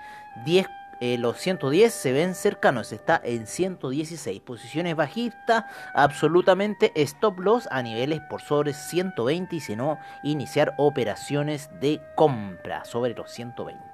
10 0.44 0.66
eh, 1.00 1.16
los 1.16 1.36
110 1.38 1.92
se 1.92 2.12
ven 2.12 2.34
cercanos, 2.34 2.92
está 2.92 3.20
en 3.22 3.46
116. 3.46 4.40
Posiciones 4.40 4.96
bajistas, 4.96 5.64
absolutamente 5.94 6.90
stop 6.96 7.38
loss 7.38 7.68
a 7.70 7.82
niveles 7.82 8.20
por 8.28 8.40
sobre 8.40 8.74
120 8.74 9.54
y 9.54 9.60
si 9.60 9.76
no, 9.76 9.98
iniciar 10.24 10.74
operaciones 10.76 11.70
de 11.80 12.00
compra 12.16 12.84
sobre 12.84 13.14
los 13.14 13.30
120. 13.30 13.87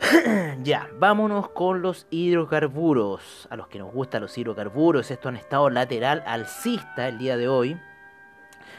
ya, 0.62 0.88
vámonos 0.98 1.50
con 1.50 1.82
los 1.82 2.06
hidrocarburos. 2.10 3.48
A 3.50 3.56
los 3.56 3.68
que 3.68 3.78
nos 3.78 3.92
gustan 3.92 4.22
los 4.22 4.36
hidrocarburos, 4.36 5.10
esto 5.10 5.28
en 5.28 5.36
estado 5.36 5.70
lateral 5.70 6.22
alcista 6.26 7.08
el 7.08 7.18
día 7.18 7.36
de 7.36 7.48
hoy. 7.48 7.80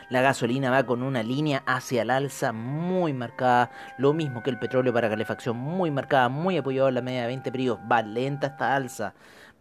La 0.09 0.21
gasolina 0.21 0.71
va 0.71 0.85
con 0.85 1.03
una 1.03 1.21
línea 1.21 1.61
hacia 1.67 2.01
el 2.01 2.09
alza 2.09 2.51
muy 2.51 3.13
marcada, 3.13 3.69
lo 3.97 4.13
mismo 4.13 4.41
que 4.41 4.49
el 4.49 4.57
petróleo 4.57 4.91
para 4.91 5.09
calefacción, 5.09 5.55
muy 5.55 5.91
marcada, 5.91 6.29
muy 6.29 6.57
apoyado 6.57 6.89
en 6.89 6.95
la 6.95 7.01
media 7.01 7.21
de 7.21 7.27
20 7.27 7.51
periodos. 7.51 7.79
Va 7.91 8.01
lenta 8.01 8.47
esta 8.47 8.75
alza, 8.75 9.13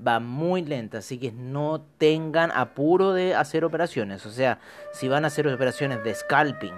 va 0.05 0.21
muy 0.21 0.65
lenta, 0.65 0.99
así 0.99 1.19
que 1.19 1.33
no 1.33 1.85
tengan 1.99 2.50
apuro 2.53 3.12
de 3.12 3.35
hacer 3.35 3.65
operaciones. 3.65 4.25
O 4.25 4.31
sea, 4.31 4.59
si 4.93 5.09
van 5.09 5.25
a 5.25 5.27
hacer 5.27 5.47
operaciones 5.49 6.03
de 6.03 6.15
scalping 6.15 6.75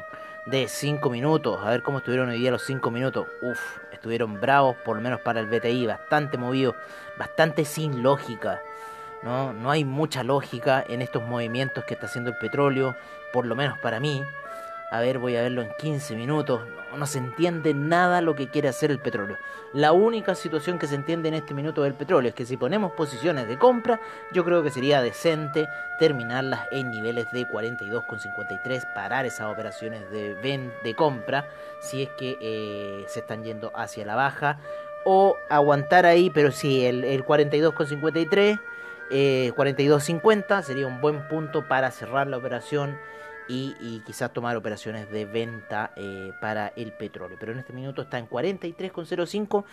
de 0.46 0.66
5 0.66 1.08
minutos, 1.10 1.60
a 1.62 1.70
ver 1.70 1.82
cómo 1.82 1.99
estuvieron 1.99 2.30
hoy 2.30 2.40
día 2.40 2.50
los 2.50 2.64
5 2.64 2.90
minutos. 2.90 3.28
Uf, 3.42 3.78
estuvieron 4.00 4.40
bravos, 4.40 4.76
por 4.76 4.97
lo 4.97 5.02
menos 5.02 5.21
para 5.21 5.40
el 5.40 5.47
BTI, 5.47 5.87
bastante 5.87 6.38
movido, 6.38 6.75
bastante 7.19 7.66
sin 7.66 8.02
lógica. 8.02 8.62
¿no? 9.23 9.52
no 9.52 9.71
hay 9.71 9.85
mucha 9.85 10.25
lógica 10.25 10.83
en 10.88 11.02
estos 11.02 11.23
movimientos 11.23 11.85
que 11.85 11.92
está 11.92 12.07
haciendo 12.07 12.30
el 12.30 12.38
petróleo, 12.38 12.97
por 13.30 13.45
lo 13.45 13.54
menos 13.54 13.78
para 13.78 14.00
mí. 14.00 14.23
A 14.90 15.00
ver, 15.00 15.18
voy 15.18 15.37
a 15.37 15.42
verlo 15.42 15.62
en 15.62 15.70
15 15.78 16.16
minutos. 16.16 16.62
No, 16.97 17.06
se 17.06 17.18
entiende 17.18 17.73
nada 17.73 18.20
lo 18.20 18.35
que 18.35 18.49
quiere 18.49 18.68
hacer 18.68 18.90
el 18.90 18.99
petróleo. 18.99 19.38
La 19.73 19.92
única 19.92 20.35
situación 20.35 20.80
que 20.80 20.88
se 20.88 20.97
entiende 20.97 21.28
en 21.28 21.35
este 21.35 21.54
minuto 21.54 21.82
del 21.82 21.94
petróleo 21.94 22.30
es 22.30 22.35
que 22.35 22.44
si 22.44 22.56
ponemos 22.56 22.92
posiciones 22.92 23.47
de 23.47 23.56
compra, 23.56 24.00
yo 24.32 24.44
creo 24.44 24.64
que 24.64 24.73
sería 24.73 25.00
decente 25.00 25.68
terminarlas 26.00 26.66
en 26.73 26.90
niveles 26.90 27.30
de 27.30 27.47
42,53, 27.47 28.92
parar 28.92 29.26
esas 29.26 29.52
operaciones 29.52 30.11
de, 30.11 30.35
de 30.82 30.94
compra 30.97 31.49
si 31.80 32.02
es 32.02 32.09
que 32.18 32.37
eh, 32.40 33.04
se 33.06 33.20
están 33.20 33.44
yendo 33.44 33.70
hacia 33.76 34.04
la 34.04 34.16
baja, 34.16 34.59
o 35.04 35.37
aguantar 35.49 36.06
ahí, 36.06 36.30
pero 36.30 36.50
sí, 36.50 36.85
el, 36.85 37.04
el 37.04 37.25
42,53, 37.25 38.61
eh, 39.12 39.52
42,50 39.56 40.62
sería 40.62 40.87
un 40.87 41.00
buen 41.00 41.26
punto 41.28 41.66
para 41.66 41.90
cerrar 41.90 42.26
la 42.26 42.37
operación 42.37 42.99
y, 43.50 44.00
quizás 44.07 44.33
tomar 44.33 44.57
operaciones 44.57 45.11
de 45.11 45.25
venta 45.25 45.92
eh, 45.97 46.33
para 46.40 46.69
el 46.76 46.92
petróleo. 46.92 47.37
Pero 47.40 47.52
en 47.52 47.59
este 47.59 47.73
minuto 47.73 48.02
está 48.02 48.19
en 48.19 48.28
43,05, 48.28 49.64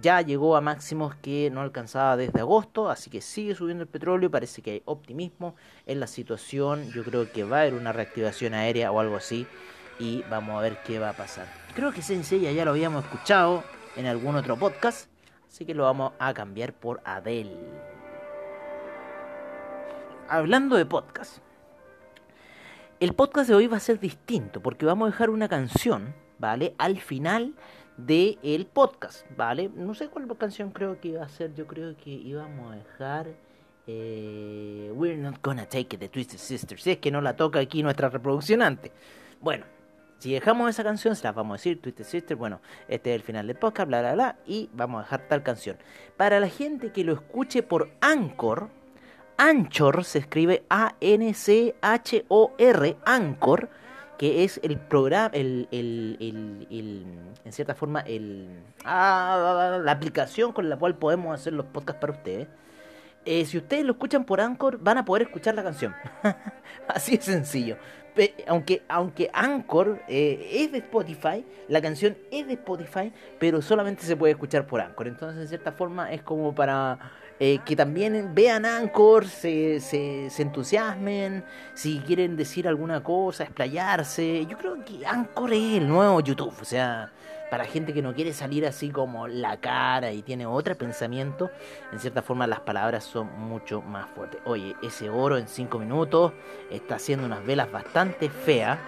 ya 0.00 0.22
llegó 0.22 0.56
a 0.56 0.60
máximos 0.62 1.14
que 1.16 1.50
no 1.52 1.60
alcanzaba 1.60 2.16
desde 2.16 2.40
agosto, 2.40 2.88
así 2.88 3.10
que 3.10 3.20
sigue 3.20 3.54
subiendo 3.54 3.82
el 3.82 3.88
petróleo, 3.88 4.30
parece 4.30 4.62
que 4.62 4.70
hay 4.70 4.82
optimismo 4.86 5.54
en 5.84 6.00
la 6.00 6.06
situación, 6.06 6.90
yo 6.92 7.04
creo 7.04 7.30
que 7.30 7.44
va 7.44 7.58
a 7.58 7.60
haber 7.62 7.74
una 7.74 7.92
reactivación 7.92 8.54
aérea 8.54 8.90
o 8.90 9.00
algo 9.00 9.16
así 9.16 9.46
y 9.98 10.22
vamos 10.30 10.56
a 10.56 10.62
ver 10.62 10.78
qué 10.84 10.98
va 10.98 11.10
a 11.10 11.12
pasar. 11.12 11.46
Creo 11.74 11.92
que 11.92 12.02
Sensei 12.02 12.40
ya 12.40 12.64
lo 12.64 12.70
habíamos 12.70 13.04
escuchado 13.04 13.62
en 13.96 14.06
algún 14.06 14.36
otro 14.36 14.56
podcast, 14.56 15.10
así 15.46 15.66
que 15.66 15.74
lo 15.74 15.84
vamos 15.84 16.12
a 16.18 16.32
cambiar 16.32 16.72
por 16.72 17.00
Adele. 17.04 17.56
Hablando 20.28 20.76
de 20.76 20.86
podcast, 20.86 21.38
el 22.98 23.12
podcast 23.12 23.48
de 23.48 23.54
hoy 23.54 23.66
va 23.66 23.76
a 23.76 23.80
ser 23.80 24.00
distinto 24.00 24.62
porque 24.62 24.86
vamos 24.86 25.08
a 25.08 25.10
dejar 25.10 25.30
una 25.30 25.48
canción, 25.48 26.14
¿vale? 26.38 26.74
Al 26.78 26.98
final 26.98 27.54
del 27.96 28.38
el 28.42 28.66
podcast, 28.66 29.26
¿vale? 29.36 29.70
No 29.74 29.94
sé 29.94 30.08
cuál 30.08 30.26
canción 30.38 30.70
creo 30.70 31.00
que 31.00 31.08
iba 31.08 31.24
a 31.24 31.28
ser, 31.28 31.54
yo 31.54 31.66
creo 31.66 31.96
que 31.96 32.10
íbamos 32.10 32.72
a 32.72 32.76
dejar... 32.76 33.34
Eh, 33.88 34.90
We're 34.96 35.16
not 35.16 35.36
gonna 35.42 35.64
take 35.64 35.94
it 35.94 36.00
de 36.00 36.08
Twisted 36.08 36.38
Sister, 36.38 36.80
si 36.80 36.90
es 36.90 36.98
que 36.98 37.12
no 37.12 37.20
la 37.20 37.36
toca 37.36 37.60
aquí 37.60 37.84
nuestra 37.84 38.08
reproducción 38.08 38.60
antes. 38.60 38.90
Bueno, 39.40 39.64
si 40.18 40.32
dejamos 40.32 40.70
esa 40.70 40.82
canción, 40.82 41.14
se 41.14 41.22
la 41.22 41.32
vamos 41.32 41.54
a 41.54 41.58
decir, 41.58 41.80
Twisted 41.80 42.04
Sister, 42.04 42.36
bueno, 42.36 42.60
este 42.88 43.10
es 43.10 43.16
el 43.16 43.22
final 43.22 43.46
del 43.46 43.56
podcast, 43.56 43.86
bla, 43.86 44.00
bla, 44.00 44.14
bla, 44.14 44.38
y 44.44 44.68
vamos 44.72 45.00
a 45.00 45.02
dejar 45.04 45.28
tal 45.28 45.44
canción. 45.44 45.76
Para 46.16 46.40
la 46.40 46.48
gente 46.48 46.90
que 46.90 47.04
lo 47.04 47.12
escuche 47.12 47.62
por 47.62 47.90
Anchor, 48.00 48.70
Anchor 49.38 50.04
se 50.04 50.20
escribe 50.20 50.64
A-N-C-H-O-R, 50.70 51.36
Anchor, 53.04 53.68
que 54.18 54.44
es 54.44 54.58
el 54.62 54.78
programa, 54.78 55.30
el, 55.34 55.68
el, 55.70 56.16
el, 56.70 57.04
en 57.44 57.52
cierta 57.52 57.74
forma, 57.74 58.00
el, 58.00 58.48
ah, 58.84 59.78
la 59.82 59.92
aplicación 59.92 60.52
con 60.52 60.70
la 60.70 60.78
cual 60.78 60.96
podemos 60.96 61.34
hacer 61.38 61.52
los 61.52 61.66
podcasts 61.66 62.00
para 62.00 62.14
ustedes. 62.14 62.48
Eh, 63.26 63.44
si 63.44 63.58
ustedes 63.58 63.84
lo 63.84 63.92
escuchan 63.92 64.24
por 64.24 64.40
Anchor, 64.40 64.78
van 64.78 64.98
a 64.98 65.04
poder 65.04 65.22
escuchar 65.24 65.54
la 65.54 65.64
canción. 65.64 65.94
Así 66.88 67.16
de 67.16 67.22
sencillo. 67.22 67.76
aunque, 68.46 68.84
aunque 68.88 69.28
Anchor 69.34 70.00
eh, 70.08 70.48
es 70.52 70.72
de 70.72 70.78
Spotify, 70.78 71.44
la 71.68 71.82
canción 71.82 72.16
es 72.30 72.46
de 72.46 72.54
Spotify, 72.54 73.12
pero 73.38 73.60
solamente 73.60 74.04
se 74.04 74.16
puede 74.16 74.32
escuchar 74.32 74.66
por 74.66 74.80
Anchor. 74.80 75.08
Entonces, 75.08 75.42
en 75.42 75.48
cierta 75.48 75.72
forma, 75.72 76.12
es 76.12 76.22
como 76.22 76.54
para 76.54 76.98
eh, 77.38 77.58
que 77.64 77.76
también 77.76 78.34
vean 78.34 78.64
Anchor, 78.64 79.26
se, 79.26 79.80
se, 79.80 80.30
se, 80.30 80.42
entusiasmen, 80.42 81.44
si 81.74 81.98
quieren 82.00 82.36
decir 82.36 82.66
alguna 82.66 83.02
cosa, 83.02 83.44
explayarse. 83.44 84.46
Yo 84.46 84.56
creo 84.56 84.82
que 84.84 85.04
Anchor 85.06 85.52
es 85.52 85.76
el 85.76 85.86
nuevo 85.86 86.20
YouTube, 86.20 86.54
o 86.60 86.64
sea, 86.64 87.12
para 87.50 87.64
gente 87.64 87.92
que 87.92 88.02
no 88.02 88.14
quiere 88.14 88.32
salir 88.32 88.66
así 88.66 88.90
como 88.90 89.28
la 89.28 89.58
cara 89.58 90.12
y 90.12 90.22
tiene 90.22 90.46
otro 90.46 90.74
pensamiento, 90.76 91.50
en 91.92 91.98
cierta 91.98 92.22
forma 92.22 92.46
las 92.46 92.60
palabras 92.60 93.04
son 93.04 93.28
mucho 93.38 93.82
más 93.82 94.08
fuertes. 94.10 94.40
Oye, 94.46 94.74
ese 94.82 95.10
oro 95.10 95.36
en 95.36 95.46
5 95.46 95.78
minutos 95.78 96.32
está 96.70 96.96
haciendo 96.96 97.26
unas 97.26 97.44
velas 97.44 97.70
bastante 97.70 98.30
feas. 98.30 98.78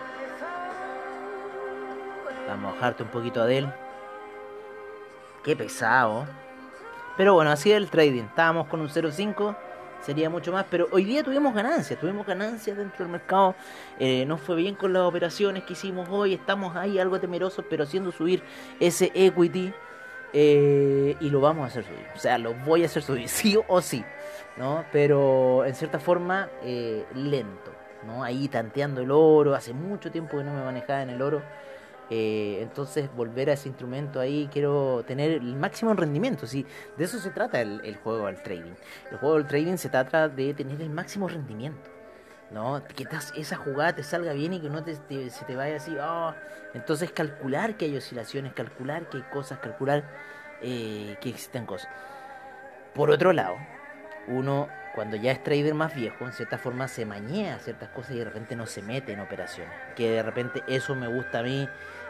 Vamos 2.48 2.72
a 2.72 2.74
bajarte 2.76 3.02
un 3.02 3.10
poquito 3.10 3.44
de 3.44 3.58
él. 3.58 3.68
Qué 5.44 5.54
pesado. 5.54 6.26
Pero 7.18 7.34
bueno, 7.34 7.50
así 7.50 7.72
es 7.72 7.76
el 7.76 7.90
trading. 7.90 8.22
Estábamos 8.22 8.68
con 8.68 8.80
un 8.80 8.88
0.5, 8.88 9.56
sería 10.00 10.30
mucho 10.30 10.52
más. 10.52 10.64
Pero 10.70 10.86
hoy 10.92 11.02
día 11.02 11.24
tuvimos 11.24 11.52
ganancias, 11.52 11.98
tuvimos 11.98 12.24
ganancias 12.24 12.76
dentro 12.76 12.98
del 13.04 13.08
mercado. 13.08 13.56
Eh, 13.98 14.24
nos 14.24 14.40
fue 14.40 14.54
bien 14.54 14.76
con 14.76 14.92
las 14.92 15.02
operaciones 15.02 15.64
que 15.64 15.72
hicimos 15.72 16.08
hoy. 16.10 16.34
Estamos 16.34 16.76
ahí 16.76 17.00
algo 17.00 17.18
temerosos, 17.18 17.64
pero 17.68 17.82
haciendo 17.82 18.12
subir 18.12 18.44
ese 18.78 19.10
equity. 19.14 19.74
Eh, 20.32 21.16
y 21.18 21.28
lo 21.30 21.40
vamos 21.40 21.64
a 21.64 21.66
hacer 21.66 21.84
subir. 21.84 22.06
O 22.14 22.18
sea, 22.20 22.38
lo 22.38 22.54
voy 22.54 22.84
a 22.84 22.86
hacer 22.86 23.02
subir, 23.02 23.28
sí 23.28 23.58
o 23.66 23.82
sí. 23.82 24.04
¿no? 24.56 24.84
Pero 24.92 25.64
en 25.64 25.74
cierta 25.74 25.98
forma, 25.98 26.48
eh, 26.62 27.04
lento. 27.16 27.72
¿no? 28.06 28.22
Ahí 28.22 28.46
tanteando 28.46 29.00
el 29.00 29.10
oro. 29.10 29.56
Hace 29.56 29.72
mucho 29.72 30.12
tiempo 30.12 30.38
que 30.38 30.44
no 30.44 30.54
me 30.54 30.62
manejaba 30.62 31.02
en 31.02 31.10
el 31.10 31.20
oro. 31.20 31.42
Eh, 32.10 32.60
entonces 32.62 33.14
volver 33.14 33.50
a 33.50 33.52
ese 33.52 33.68
instrumento 33.68 34.18
ahí, 34.18 34.48
quiero 34.52 35.04
tener 35.06 35.32
el 35.32 35.54
máximo 35.56 35.92
rendimiento. 35.94 36.46
¿sí? 36.46 36.64
De 36.96 37.04
eso 37.04 37.18
se 37.18 37.30
trata 37.30 37.60
el, 37.60 37.96
juego 37.96 38.26
del 38.26 38.42
trading. 38.42 38.74
El 39.10 39.18
juego 39.18 39.36
del 39.36 39.46
trading 39.46 39.76
se 39.76 39.88
trata 39.88 40.28
de 40.28 40.54
tener 40.54 40.80
el 40.80 40.90
máximo 40.90 41.28
rendimiento. 41.28 41.90
¿no? 42.50 42.82
Que 42.96 43.06
esa 43.36 43.56
jugada 43.56 43.94
te 43.94 44.02
salga 44.02 44.32
bien 44.32 44.54
y 44.54 44.60
que 44.60 44.70
no 44.70 44.82
te, 44.82 44.94
se 44.94 45.44
te 45.44 45.56
vaya 45.56 45.76
así. 45.76 45.96
Oh. 46.00 46.34
Entonces 46.74 47.12
calcular 47.12 47.76
que 47.76 47.86
hay 47.86 47.96
oscilaciones, 47.96 48.52
calcular 48.54 49.08
que 49.08 49.18
hay 49.18 49.22
cosas, 49.24 49.58
calcular 49.58 50.04
eh, 50.62 51.16
que 51.20 51.28
existen 51.28 51.66
cosas. 51.66 51.90
Por 52.94 53.10
otro 53.10 53.32
lado, 53.32 53.56
uno 54.28 54.68
cuando 54.94 55.16
ya 55.16 55.30
es 55.30 55.42
trader 55.44 55.74
más 55.74 55.94
viejo, 55.94 56.24
en 56.24 56.32
cierta 56.32 56.58
forma 56.58 56.88
se 56.88 57.06
mañea 57.06 57.60
ciertas 57.60 57.90
cosas 57.90 58.16
y 58.16 58.18
de 58.18 58.24
repente 58.24 58.56
no 58.56 58.66
se 58.66 58.82
mete 58.82 59.12
en 59.12 59.20
operaciones. 59.20 59.72
Que 59.94 60.10
de 60.10 60.22
repente 60.22 60.64
eso 60.66 60.96
me 60.96 61.06
gusta 61.06 61.38
a 61.38 61.42
mí 61.42 61.68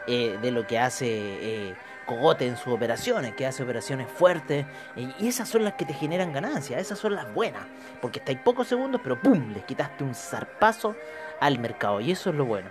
eh, 0.09 0.39
de 0.41 0.51
lo 0.51 0.67
que 0.67 0.79
hace 0.79 1.07
eh, 1.07 1.75
Cogote 2.07 2.47
en 2.47 2.57
sus 2.57 2.73
operaciones, 2.73 3.35
que 3.35 3.47
hace 3.47 3.63
operaciones 3.63 4.09
fuertes. 4.09 4.65
y 4.97 5.29
esas 5.29 5.49
son 5.49 5.63
las 5.63 5.75
que 5.75 5.85
te 5.85 5.93
generan 5.93 6.33
ganancias, 6.33 6.81
esas 6.81 6.99
son 6.99 7.15
las 7.15 7.33
buenas. 7.35 7.63
Porque 8.01 8.19
estáis 8.19 8.39
pocos 8.39 8.67
segundos, 8.67 9.01
pero 9.05 9.21
¡pum! 9.21 9.53
Les 9.53 9.65
quitaste 9.65 10.05
un 10.05 10.15
zarpazo 10.15 10.97
al 11.39 11.59
mercado. 11.59 12.01
Y 12.01 12.11
eso 12.13 12.31
es 12.31 12.37
lo 12.37 12.47
bueno. 12.47 12.71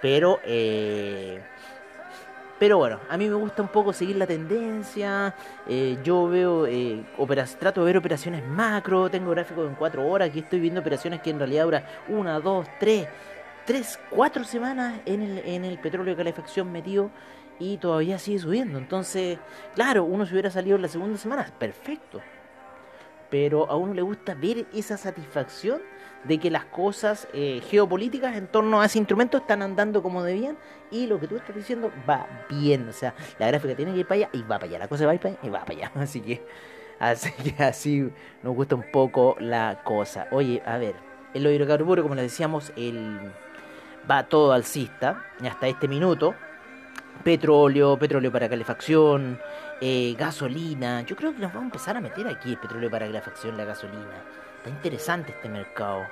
Pero... 0.00 0.40
Eh, 0.44 1.40
pero 2.58 2.76
bueno, 2.78 2.98
a 3.08 3.16
mí 3.16 3.28
me 3.28 3.36
gusta 3.36 3.62
un 3.62 3.68
poco 3.68 3.92
seguir 3.92 4.16
la 4.16 4.26
tendencia. 4.26 5.32
Eh, 5.68 5.96
yo 6.02 6.26
veo, 6.26 6.66
eh, 6.66 7.04
trato 7.58 7.82
de 7.82 7.86
ver 7.86 7.96
operaciones 7.96 8.44
macro. 8.44 9.08
Tengo 9.08 9.30
gráficos 9.30 9.68
en 9.68 9.76
4 9.76 10.04
horas. 10.04 10.30
Aquí 10.30 10.40
estoy 10.40 10.58
viendo 10.58 10.80
operaciones 10.80 11.20
que 11.20 11.30
en 11.30 11.38
realidad 11.38 11.64
duran 11.64 11.84
1, 12.08 12.40
2, 12.40 12.66
3, 12.80 13.08
3, 13.68 14.00
4 14.08 14.44
semanas 14.44 14.98
en 15.04 15.20
el, 15.20 15.38
en 15.44 15.62
el 15.66 15.78
petróleo 15.78 16.14
de 16.14 16.16
calefacción 16.16 16.72
metido 16.72 17.10
y 17.58 17.76
todavía 17.76 18.18
sigue 18.18 18.38
subiendo. 18.38 18.78
Entonces, 18.78 19.38
claro, 19.74 20.04
uno 20.04 20.24
se 20.24 20.32
hubiera 20.32 20.50
salido 20.50 20.76
en 20.76 20.80
la 20.80 20.88
segunda 20.88 21.18
semana, 21.18 21.52
perfecto. 21.58 22.22
Pero 23.28 23.70
a 23.70 23.76
uno 23.76 23.92
le 23.92 24.00
gusta 24.00 24.32
ver 24.32 24.64
esa 24.72 24.96
satisfacción 24.96 25.82
de 26.24 26.38
que 26.38 26.50
las 26.50 26.64
cosas 26.64 27.28
eh, 27.34 27.60
geopolíticas 27.68 28.36
en 28.36 28.46
torno 28.46 28.80
a 28.80 28.86
ese 28.86 29.00
instrumento 29.00 29.36
están 29.36 29.60
andando 29.60 30.02
como 30.02 30.22
debían 30.22 30.56
y 30.90 31.06
lo 31.06 31.20
que 31.20 31.28
tú 31.28 31.36
estás 31.36 31.54
diciendo 31.54 31.92
va 32.08 32.26
bien. 32.48 32.88
O 32.88 32.92
sea, 32.94 33.14
la 33.38 33.48
gráfica 33.48 33.76
tiene 33.76 33.92
que 33.92 33.98
ir 33.98 34.06
para 34.06 34.20
allá 34.22 34.30
y 34.32 34.40
va 34.40 34.58
para 34.58 34.64
allá. 34.64 34.78
La 34.78 34.88
cosa 34.88 35.04
va 35.04 35.12
para 35.12 35.28
allá 35.28 35.38
y 35.42 35.48
va 35.50 35.60
para 35.66 35.78
allá. 35.78 35.92
Así 36.00 36.22
que, 36.22 36.42
así 36.98 37.30
que 37.32 37.62
así 37.62 38.10
nos 38.42 38.54
gusta 38.54 38.76
un 38.76 38.90
poco 38.90 39.36
la 39.38 39.82
cosa. 39.84 40.26
Oye, 40.30 40.62
a 40.64 40.78
ver, 40.78 40.94
el 41.34 41.46
hidrocarburo, 41.46 42.02
como 42.02 42.14
les 42.14 42.24
decíamos, 42.24 42.72
el, 42.76 43.20
va 44.10 44.24
todo 44.24 44.52
alcista 44.52 45.24
hasta 45.48 45.68
este 45.68 45.88
minuto. 45.88 46.34
Petróleo, 47.24 47.98
petróleo 47.98 48.30
para 48.30 48.48
calefacción, 48.48 49.38
eh, 49.80 50.14
gasolina. 50.18 51.02
Yo 51.02 51.16
creo 51.16 51.34
que 51.34 51.40
nos 51.40 51.52
vamos 51.52 51.64
a 51.64 51.66
empezar 51.66 51.96
a 51.96 52.00
meter 52.00 52.26
aquí 52.28 52.50
el 52.50 52.58
petróleo 52.58 52.90
para 52.90 53.06
calefacción, 53.06 53.56
la 53.56 53.64
gasolina 53.64 54.22
Está 54.58 54.70
interesante 54.70 55.32
este 55.32 55.48
mercado. 55.48 56.06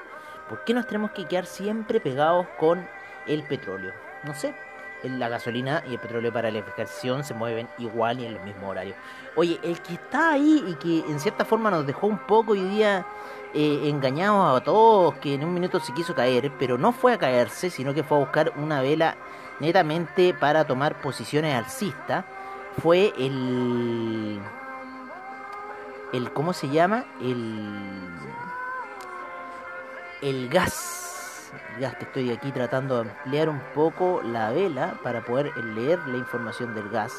¿Por 0.49 0.65
qué 0.65 0.75
nos 0.75 0.87
tenemos 0.87 1.11
que 1.12 1.26
quedar 1.26 1.47
siempre 1.47 2.00
pegados 2.00 2.47
con 2.59 2.87
el 3.26 3.43
petróleo? 3.45 3.93
No 4.25 4.35
sé. 4.35 4.55
La 5.03 5.29
gasolina 5.29 5.83
y 5.88 5.93
el 5.93 6.00
petróleo 6.00 6.33
para 6.33 6.45
la 6.45 6.59
electrificación 6.59 7.23
se 7.23 7.35
mueven 7.35 7.69
igual 7.79 8.21
y 8.21 8.26
en 8.26 8.35
los 8.35 8.43
mismos 8.45 8.71
horarios. 8.71 8.97
Oye, 9.37 9.61
el 9.62 9.81
que 9.81 9.95
está 9.95 10.31
ahí 10.33 10.65
y 10.67 10.75
que 10.75 11.11
en 11.11 11.21
cierta 11.21 11.45
forma 11.45 11.71
nos 11.71 11.87
dejó 11.87 12.07
un 12.07 12.19
poco 12.19 12.53
hoy 12.53 12.62
día 12.62 13.07
eh, 13.55 13.88
engañados 13.88 14.61
a 14.61 14.64
todos, 14.64 15.14
que 15.16 15.35
en 15.35 15.44
un 15.44 15.55
minuto 15.55 15.81
se 15.81 15.92
quiso 15.94 16.14
caer, 16.14 16.53
pero 16.59 16.79
no 16.79 16.92
fue 16.92 17.12
a 17.12 17.18
caerse, 17.18 17.70
sino 17.70 17.94
que 17.94 18.03
fue 18.03 18.16
a 18.16 18.20
buscar 18.20 18.53
una 18.57 18.81
vela 18.81 19.16
netamente 19.61 20.35
para 20.35 20.64
tomar 20.66 21.01
posiciones 21.01 21.55
alcistas, 21.55 22.25
fue 22.83 23.12
el 23.18 24.40
el 26.12 26.33
¿cómo 26.33 26.53
se 26.53 26.68
llama? 26.68 27.05
El 27.20 27.81
el 30.23 30.49
gas. 30.49 31.06
El 31.74 31.80
gas 31.80 31.96
que 31.96 32.04
estoy 32.04 32.30
aquí 32.32 32.50
tratando 32.52 33.02
de 33.02 33.11
ampliar 33.11 33.48
un 33.48 33.61
poco 33.74 34.20
la 34.22 34.50
vela 34.50 34.98
para 35.02 35.24
poder 35.24 35.56
leer 35.56 35.98
la 36.06 36.16
información 36.16 36.74
del 36.74 36.88
gas. 36.88 37.12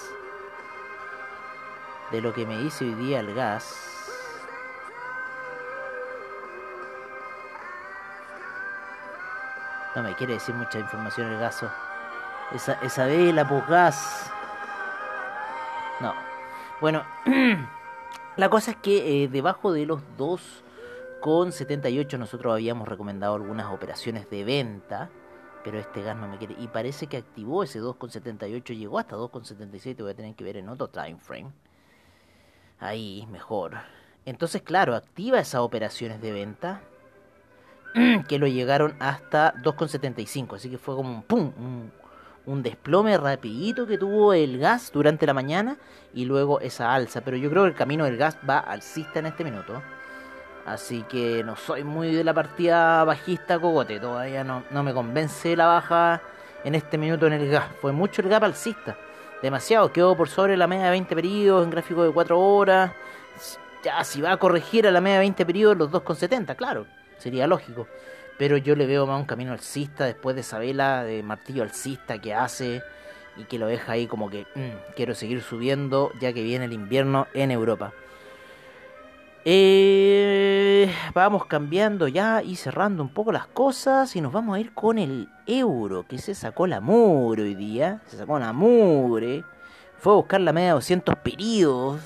De 2.12 2.22
lo 2.22 2.34
que 2.34 2.46
me 2.46 2.58
dice 2.58 2.86
hoy 2.86 2.94
día 2.96 3.20
el 3.20 3.34
gas. 3.34 3.88
No 9.96 10.04
me 10.04 10.14
quiere 10.16 10.34
decir 10.34 10.54
mucha 10.56 10.80
información 10.80 11.32
el 11.32 11.40
gaso. 11.40 11.70
Esa, 12.54 12.74
esa 12.82 13.06
vela, 13.06 13.48
pues 13.48 13.68
gas. 13.68 14.32
No. 16.00 16.14
Bueno, 16.80 17.04
la 18.36 18.50
cosa 18.50 18.72
es 18.72 18.78
que 18.78 19.24
eh, 19.24 19.28
debajo 19.28 19.72
de 19.72 19.86
los 19.86 20.02
dos 20.18 20.64
con 21.20 21.52
78 21.52 22.18
nosotros 22.18 22.54
habíamos 22.54 22.88
recomendado 22.88 23.36
algunas 23.36 23.72
operaciones 23.72 24.30
de 24.30 24.44
venta, 24.44 25.10
pero 25.64 25.80
este 25.80 26.02
gas 26.02 26.16
no 26.16 26.28
me 26.28 26.38
quiere. 26.38 26.56
Y 26.60 26.68
parece 26.68 27.08
que 27.08 27.18
activó 27.18 27.64
ese 27.64 27.82
2,78, 27.82 28.78
llegó 28.78 29.00
hasta 29.00 29.16
2,77, 29.16 29.98
voy 30.02 30.12
a 30.12 30.16
tener 30.16 30.36
que 30.36 30.44
ver 30.44 30.58
en 30.58 30.70
otro 30.70 30.90
time 30.90 31.18
frame. 31.20 31.52
Ahí, 32.80 33.28
mejor. 33.32 33.78
Entonces, 34.26 34.62
claro, 34.62 34.96
activa 34.96 35.40
esas 35.40 35.62
operaciones 35.62 36.22
de 36.22 36.32
venta 36.32 36.82
que 38.28 38.40
lo 38.40 38.48
llegaron 38.48 38.96
hasta 39.00 39.54
2,75. 39.56 40.56
Así 40.56 40.70
que 40.70 40.78
fue 40.78 40.96
como 40.96 41.10
un 41.10 41.24
pum, 41.24 41.52
un, 41.58 41.92
un, 42.46 42.64
desplome 42.64 43.18
rapidito 43.18 43.88
que 43.88 43.98
tuvo 43.98 44.34
el 44.34 44.60
gas 44.60 44.92
durante 44.92 45.26
la 45.26 45.34
mañana 45.34 45.78
y 46.14 46.26
luego 46.26 46.60
esa 46.60 46.94
alza. 46.94 47.22
Pero 47.22 47.38
yo 47.38 47.50
creo 47.50 47.64
que 47.64 47.70
el 47.70 47.76
camino 47.76 48.06
del 48.06 48.18
gas 48.18 48.38
va 48.48 48.60
alcista 48.60 49.20
en 49.20 49.28
este 49.28 49.44
minuto. 49.44 49.82
Así 50.68 51.04
que 51.04 51.46
no 51.46 51.56
soy 51.56 51.86
muy 51.86 52.14
de 52.14 52.26
la 52.26 52.34
partida 52.34 53.02
bajista 53.06 53.58
cogote. 53.58 54.02
Todavía 54.02 54.44
no, 54.44 54.66
no 54.70 54.84
me 54.84 54.94
convence 54.94 55.56
la 55.56 55.66
baja 55.66 56.22
en 56.66 56.76
este 56.76 56.98
minuto 56.98 57.26
en 57.26 57.34
el 57.34 57.50
gas. 57.50 57.64
Fue 57.80 57.94
mucho 57.94 58.22
el 58.22 58.28
gap 58.28 58.44
alcista. 58.44 58.98
Demasiado. 59.42 59.94
Quedó 59.94 60.18
por 60.18 60.28
sobre 60.28 60.58
la 60.58 60.68
media 60.68 60.86
de 60.86 60.92
20 60.92 61.16
periodos 61.16 61.64
en 61.64 61.70
gráfico 61.70 62.04
de 62.04 62.12
4 62.12 62.38
horas. 62.38 62.92
Ya, 63.82 64.04
si 64.04 64.20
va 64.22 64.34
a 64.34 64.38
corregir 64.38 64.86
a 64.86 64.92
la 64.92 65.00
media 65.00 65.16
de 65.16 65.22
20 65.22 65.46
periodos 65.46 65.78
los 65.78 65.90
2,70, 65.90 66.58
claro. 66.58 66.86
Sería 67.18 67.48
lógico. 67.48 67.88
Pero 68.38 68.58
yo 68.58 68.76
le 68.76 68.86
veo 68.86 69.08
más 69.08 69.22
un 69.22 69.26
camino 69.26 69.54
alcista 69.54 70.04
después 70.04 70.36
de 70.36 70.42
esa 70.42 70.60
vela 70.60 71.06
de 71.06 71.24
martillo 71.24 71.64
alcista 71.64 72.20
que 72.20 72.34
hace 72.34 72.84
y 73.38 73.46
que 73.46 73.58
lo 73.58 73.68
deja 73.68 73.94
ahí 73.94 74.06
como 74.06 74.30
que 74.30 74.46
mm, 74.54 74.94
quiero 74.98 75.16
seguir 75.16 75.42
subiendo 75.42 76.12
ya 76.20 76.34
que 76.34 76.44
viene 76.44 76.66
el 76.66 76.74
invierno 76.74 77.28
en 77.34 77.52
Europa. 77.52 77.94
Eh, 79.50 80.47
vamos 81.14 81.46
cambiando 81.46 82.08
ya 82.08 82.42
y 82.42 82.56
cerrando 82.56 83.04
un 83.04 83.10
poco 83.10 83.32
las 83.32 83.48
cosas 83.48 84.16
y 84.16 84.22
nos 84.22 84.32
vamos 84.32 84.56
a 84.56 84.60
ir 84.60 84.74
con 84.74 84.98
el 84.98 85.30
euro 85.46 86.06
que 86.08 86.18
se 86.18 86.36
sacó 86.36 86.68
la 86.68 86.82
mugre 86.82 87.44
hoy 87.44 87.56
día. 87.56 88.02
Se 88.08 88.18
sacó 88.18 88.40
la 88.40 88.54
mugre. 88.54 89.44
Fue 89.98 90.14
a 90.14 90.16
buscar 90.16 90.42
la 90.42 90.54
media 90.54 90.70
de 90.70 90.74
200 90.74 91.16
periodos. 91.16 92.02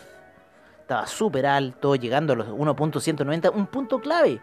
Estaba 0.82 1.08
súper 1.08 1.46
alto, 1.46 1.96
llegando 1.96 2.34
a 2.34 2.36
los 2.36 2.48
1.190. 2.48 3.52
Un 3.54 3.68
punto 3.68 4.00
clave. 4.00 4.40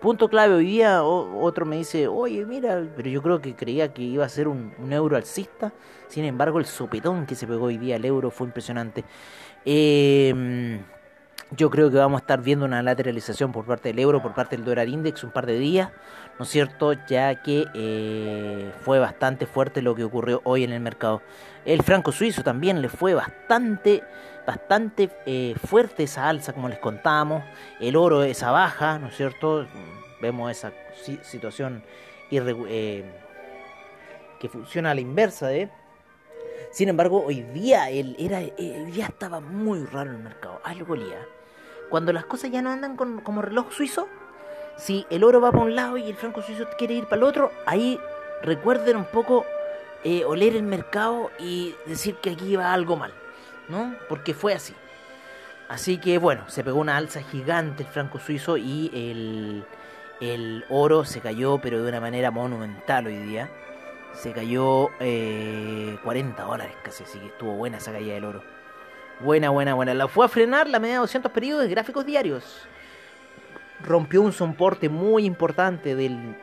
Punto 0.00 0.28
clave 0.28 0.54
hoy 0.54 0.66
día. 0.66 1.02
otro 1.02 1.66
me 1.66 1.76
dice, 1.76 2.08
oye, 2.08 2.44
mira, 2.46 2.84
pero 2.96 3.08
yo 3.08 3.22
creo 3.22 3.40
que 3.40 3.54
creía 3.54 3.92
que 3.92 4.02
iba 4.02 4.24
a 4.24 4.28
ser 4.28 4.48
un, 4.48 4.74
un 4.78 4.92
euro 4.92 5.16
alcista. 5.16 5.72
Sin 6.08 6.24
embargo, 6.24 6.58
el 6.58 6.66
sopetón 6.66 7.26
que 7.26 7.34
se 7.34 7.46
pegó 7.46 7.66
hoy 7.66 7.78
día 7.78 7.96
al 7.96 8.04
euro 8.04 8.30
fue 8.30 8.46
impresionante. 8.46 9.04
Eh 9.64 10.80
yo 11.50 11.70
creo 11.70 11.90
que 11.90 11.96
vamos 11.96 12.20
a 12.20 12.22
estar 12.22 12.42
viendo 12.42 12.66
una 12.66 12.82
lateralización 12.82 13.52
por 13.52 13.64
parte 13.64 13.88
del 13.88 13.98
euro, 13.98 14.20
por 14.20 14.34
parte 14.34 14.56
del 14.56 14.64
dólar 14.64 14.88
index, 14.88 15.24
un 15.24 15.30
par 15.30 15.46
de 15.46 15.58
días, 15.58 15.90
¿no 16.38 16.44
es 16.44 16.50
cierto? 16.50 16.92
Ya 17.06 17.42
que 17.42 17.66
eh, 17.74 18.70
fue 18.82 18.98
bastante 18.98 19.46
fuerte 19.46 19.80
lo 19.80 19.94
que 19.94 20.04
ocurrió 20.04 20.42
hoy 20.44 20.64
en 20.64 20.72
el 20.72 20.80
mercado. 20.80 21.22
El 21.64 21.82
franco 21.82 22.12
suizo 22.12 22.42
también 22.42 22.82
le 22.82 22.90
fue 22.90 23.14
bastante, 23.14 24.02
bastante 24.46 25.10
eh, 25.24 25.54
fuerte 25.66 26.02
esa 26.02 26.28
alza, 26.28 26.52
como 26.52 26.68
les 26.68 26.78
contamos. 26.78 27.42
El 27.80 27.96
oro 27.96 28.22
esa 28.24 28.50
baja, 28.50 28.98
¿no 28.98 29.08
es 29.08 29.16
cierto? 29.16 29.66
Vemos 30.20 30.50
esa 30.50 30.72
situación 31.22 31.82
eh, 32.30 33.04
que 34.38 34.48
funciona 34.48 34.90
a 34.90 34.94
la 34.94 35.00
inversa 35.00 35.48
de 35.48 35.70
sin 36.70 36.90
embargo, 36.90 37.24
hoy 37.24 37.40
día, 37.40 37.88
el, 37.88 38.14
era, 38.18 38.40
hoy 38.40 38.90
día 38.92 39.06
estaba 39.06 39.40
muy 39.40 39.86
raro 39.86 40.10
el 40.10 40.18
mercado. 40.18 40.60
Algo 40.64 40.94
lía 40.94 41.26
cuando 41.88 42.12
las 42.12 42.24
cosas 42.24 42.50
ya 42.50 42.62
no 42.62 42.70
andan 42.70 42.96
con, 42.96 43.20
como 43.20 43.42
reloj 43.42 43.72
suizo, 43.72 44.08
si 44.76 45.06
el 45.10 45.24
oro 45.24 45.40
va 45.40 45.50
para 45.50 45.64
un 45.64 45.74
lado 45.74 45.96
y 45.96 46.08
el 46.08 46.16
franco 46.16 46.42
suizo 46.42 46.66
quiere 46.78 46.94
ir 46.94 47.04
para 47.04 47.16
el 47.16 47.22
otro, 47.24 47.50
ahí 47.66 48.00
recuerden 48.42 48.96
un 48.96 49.04
poco 49.04 49.44
eh, 50.04 50.24
oler 50.24 50.54
el 50.54 50.62
mercado 50.62 51.30
y 51.38 51.74
decir 51.86 52.14
que 52.16 52.30
aquí 52.30 52.54
va 52.56 52.72
algo 52.72 52.96
mal, 52.96 53.12
¿no? 53.68 53.94
Porque 54.08 54.34
fue 54.34 54.54
así. 54.54 54.74
Así 55.68 55.98
que 55.98 56.18
bueno, 56.18 56.48
se 56.48 56.64
pegó 56.64 56.78
una 56.80 56.96
alza 56.96 57.22
gigante 57.22 57.82
el 57.82 57.88
franco 57.88 58.18
suizo 58.18 58.56
y 58.56 58.90
el, 58.94 59.64
el 60.20 60.64
oro 60.68 61.04
se 61.04 61.20
cayó, 61.20 61.58
pero 61.58 61.82
de 61.82 61.88
una 61.88 62.00
manera 62.00 62.30
monumental 62.30 63.06
hoy 63.06 63.18
día. 63.18 63.50
Se 64.14 64.32
cayó 64.32 64.88
eh, 65.00 65.98
40 66.02 66.42
dólares 66.42 66.74
casi, 66.82 67.04
así 67.04 67.18
que 67.18 67.26
estuvo 67.26 67.52
buena 67.52 67.76
esa 67.78 67.92
caída 67.92 68.14
del 68.14 68.24
oro. 68.24 68.42
Buena, 69.20 69.50
buena, 69.50 69.74
buena. 69.74 69.94
La 69.94 70.06
fue 70.06 70.26
a 70.26 70.28
frenar 70.28 70.68
la 70.68 70.78
media 70.78 70.94
de 70.94 71.00
200 71.00 71.32
periodos 71.32 71.64
de 71.64 71.70
gráficos 71.70 72.06
diarios. 72.06 72.68
Rompió 73.82 74.22
un 74.22 74.32
soporte 74.32 74.88
muy 74.88 75.24
importante 75.24 75.96
del, 75.96 76.36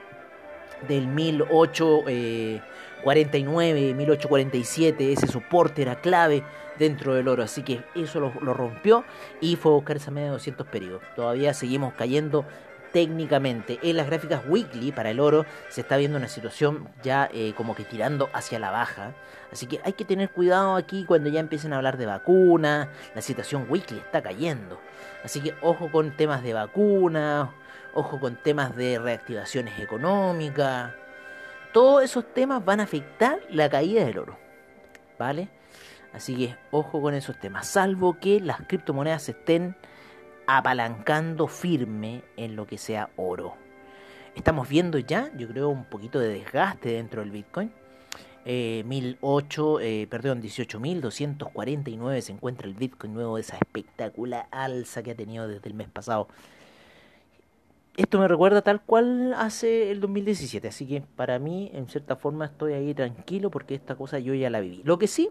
del 0.87 1.07
1849, 1.07 3.93
1847. 3.93 5.13
Ese 5.13 5.27
soporte 5.27 5.83
era 5.83 6.01
clave 6.01 6.43
dentro 6.77 7.15
del 7.15 7.29
oro. 7.29 7.43
Así 7.43 7.63
que 7.63 7.81
eso 7.95 8.19
lo, 8.19 8.53
rompió 8.53 9.05
y 9.39 9.55
fue 9.55 9.71
a 9.71 9.75
buscar 9.75 9.95
esa 9.95 10.11
media 10.11 10.27
de 10.27 10.33
200 10.33 10.67
periodos. 10.67 11.01
Todavía 11.15 11.53
seguimos 11.53 11.93
cayendo 11.93 12.45
técnicamente. 12.95 13.77
En 13.83 13.97
las 13.97 14.07
gráficas 14.07 14.43
weekly 14.47 14.93
para 14.93 15.09
el 15.09 15.19
oro 15.19 15.45
se 15.67 15.81
está 15.81 15.97
viendo 15.97 16.17
una 16.17 16.29
situación 16.29 16.87
ya 17.03 17.29
eh, 17.33 17.51
como 17.57 17.75
que 17.75 17.83
tirando 17.83 18.29
hacia 18.31 18.57
la 18.57 18.71
baja. 18.71 19.13
Así 19.51 19.67
que 19.67 19.81
hay 19.83 19.91
que 19.91 20.05
tener 20.05 20.29
cuidado 20.29 20.77
aquí 20.77 21.03
cuando 21.03 21.29
ya 21.29 21.41
empiecen 21.41 21.73
a 21.73 21.75
hablar 21.75 21.97
de 21.97 22.05
vacunas. 22.05 22.87
La 23.13 23.21
situación 23.21 23.65
weekly 23.67 23.97
está 23.97 24.23
cayendo. 24.23 24.79
Así 25.25 25.41
que 25.41 25.53
ojo 25.61 25.91
con 25.91 26.15
temas 26.15 26.41
de 26.41 26.53
vacunas, 26.53 27.49
ojo 27.93 28.17
con 28.17 28.37
temas 28.37 28.77
de 28.77 28.97
reactivaciones 28.97 29.77
económicas. 29.77 30.93
Todos 31.73 32.01
esos 32.01 32.33
temas 32.33 32.63
van 32.63 32.79
a 32.79 32.83
afectar 32.83 33.39
la 33.49 33.69
caída 33.69 34.05
del 34.05 34.19
oro. 34.19 34.37
¿Vale? 35.19 35.49
Así 36.13 36.33
que 36.37 36.55
ojo 36.71 37.01
con 37.01 37.13
esos 37.13 37.37
temas. 37.41 37.67
Salvo 37.67 38.17
que 38.21 38.39
las 38.39 38.61
criptomonedas 38.61 39.27
estén 39.27 39.75
apalancando 40.47 41.47
firme 41.47 42.23
en 42.37 42.55
lo 42.55 42.65
que 42.67 42.77
sea 42.77 43.09
oro. 43.15 43.55
Estamos 44.35 44.67
viendo 44.67 44.99
ya, 44.99 45.31
yo 45.37 45.47
creo, 45.47 45.69
un 45.69 45.85
poquito 45.85 46.19
de 46.19 46.27
desgaste 46.29 46.89
dentro 46.89 47.21
del 47.21 47.31
Bitcoin. 47.31 47.71
Eh, 48.47 48.83
1008, 48.85 49.79
eh, 49.79 50.07
perdón, 50.07 50.41
18.249 50.41 52.21
se 52.21 52.31
encuentra 52.31 52.67
el 52.67 52.75
Bitcoin 52.75 53.13
nuevo 53.13 53.37
esa 53.39 53.55
espectacular 53.55 54.47
alza 54.51 55.01
que 55.01 55.11
ha 55.11 55.15
tenido 55.15 55.47
desde 55.47 55.67
el 55.67 55.73
mes 55.73 55.87
pasado. 55.87 56.27
Esto 57.97 58.19
me 58.19 58.27
recuerda 58.27 58.61
tal 58.61 58.81
cual 58.81 59.33
hace 59.35 59.89
el 59.89 60.01
2017, 60.01 60.67
así 60.67 60.85
que 60.85 61.01
para 61.01 61.39
mí, 61.39 61.71
en 61.73 61.87
cierta 61.87 62.17
forma, 62.17 62.45
estoy 62.45 62.73
ahí 62.73 62.93
tranquilo 62.93 63.49
porque 63.49 63.73
esta 63.73 63.95
cosa 63.95 64.19
yo 64.19 64.33
ya 64.33 64.49
la 64.49 64.59
viví. 64.59 64.81
Lo 64.83 64.99
que 64.99 65.07
sí, 65.07 65.29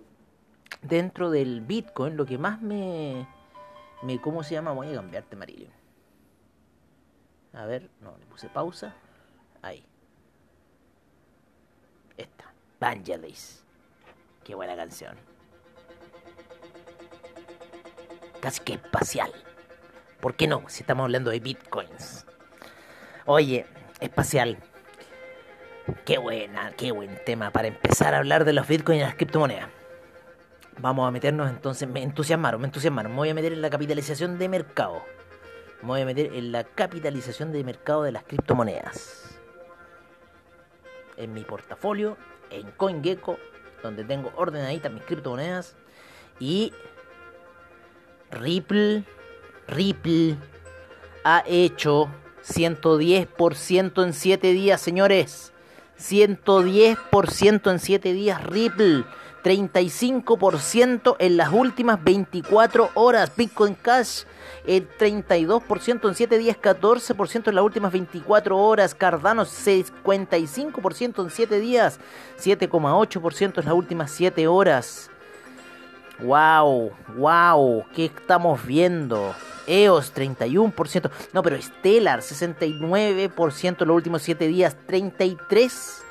dentro 0.81 1.31
del 1.31 1.61
Bitcoin, 1.61 2.17
lo 2.17 2.25
que 2.25 2.39
más 2.39 2.63
me, 2.63 3.27
¿Cómo 4.21 4.43
se 4.43 4.55
llama? 4.55 4.73
Voy 4.73 4.91
a 4.91 4.95
cambiarte, 4.95 5.35
Marilyn. 5.35 5.71
A 7.55 7.65
ver, 7.65 7.89
no, 8.01 8.17
le 8.19 8.27
puse 8.27 8.49
pausa. 8.49 8.95
Ahí. 9.63 9.85
Esta. 12.17 12.53
Vangelis. 12.81 13.65
Qué 14.45 14.55
buena 14.55 14.77
canción. 14.77 15.17
Casi 18.41 18.61
que 18.63 18.75
espacial. 18.75 19.33
¿Por 20.21 20.37
qué 20.37 20.47
no? 20.49 20.69
Si 20.69 20.83
estamos 20.83 21.05
hablando 21.05 21.31
de 21.31 21.41
bitcoins. 21.41 22.27
Oye, 23.25 23.65
espacial. 24.01 24.59
Qué 26.05 26.19
buena, 26.19 26.73
qué 26.73 26.93
buen 26.93 27.19
tema 27.25 27.51
para 27.51 27.69
empezar 27.69 28.15
a 28.15 28.19
hablar 28.19 28.45
de 28.45 28.53
los 28.53 28.69
bitcoins 28.69 29.01
y 29.01 29.05
las 29.05 29.15
criptomonedas. 29.15 29.71
Vamos 30.81 31.07
a 31.07 31.11
meternos 31.11 31.49
entonces, 31.49 31.89
me 31.89 32.03
entusiasmaron, 32.03 32.61
me 32.61 32.67
entusiasmaron. 32.67 33.13
Me 33.13 33.19
voy 33.19 33.29
a 33.31 33.35
meter 33.35 33.53
en 33.53 33.63
la 33.63 33.71
capitalización 33.71 34.39
de 34.39 34.49
mercado. 34.49 35.03
Me 35.83 35.89
voy 35.89 36.01
a 36.01 36.07
meter 36.07 36.33
en 36.35 36.53
la 36.53 36.65
capitalización 36.65 37.53
de 37.53 37.63
mercado 37.63 38.03
de 38.03 38.13
las 38.13 38.25
criptomonedas. 38.25 39.39
En 41.17 41.33
mi 41.33 41.43
portafolio, 41.45 42.17
en 42.51 42.71
CoinGecko, 42.73 43.39
donde 43.83 44.05
tengo 44.05 44.33
ordenaditas 44.37 44.93
mis 44.93 45.03
criptomonedas. 45.05 45.77
Y 46.41 46.73
Ripple, 48.31 49.05
Ripple 49.69 50.37
ha 51.23 51.45
hecho 51.47 52.09
110% 52.45 54.05
en 54.05 54.13
7 54.13 54.53
días, 54.53 54.81
señores. 54.81 55.53
110% 55.99 57.71
en 57.71 57.79
7 57.79 58.13
días, 58.13 58.43
Ripple. 58.45 59.05
35% 59.45 61.17
en 61.19 61.37
las 61.37 61.53
últimas 61.53 62.03
24 62.03 62.91
horas. 62.95 63.31
Bitcoin 63.37 63.75
Cash, 63.75 64.23
el 64.67 64.89
32% 64.89 66.09
en 66.09 66.15
7 66.15 66.39
días, 66.39 66.57
14% 66.57 67.49
en 67.49 67.55
las 67.55 67.65
últimas 67.65 67.93
24 67.93 68.57
horas. 68.59 68.95
Cardano, 68.95 69.45
55% 69.45 71.23
en 71.23 71.31
7 71.31 71.61
días, 71.61 72.01
7,8% 72.43 73.59
en 73.59 73.65
las 73.67 73.75
últimas 73.75 74.11
7 74.11 74.49
horas. 74.49 75.11
Wow, 76.21 76.93
wow, 77.17 77.85
¿qué 77.95 78.07
estamos 78.07 78.65
viendo? 78.65 79.35
EOS 79.67 80.15
31%, 80.15 81.11
no, 81.33 81.43
pero 81.43 81.61
Stellar 81.61 82.21
69% 82.21 83.83
en 83.83 83.89
los 83.89 83.97
últimos 83.97 84.23
7 84.23 84.47
días, 84.47 84.77
33 84.87 86.04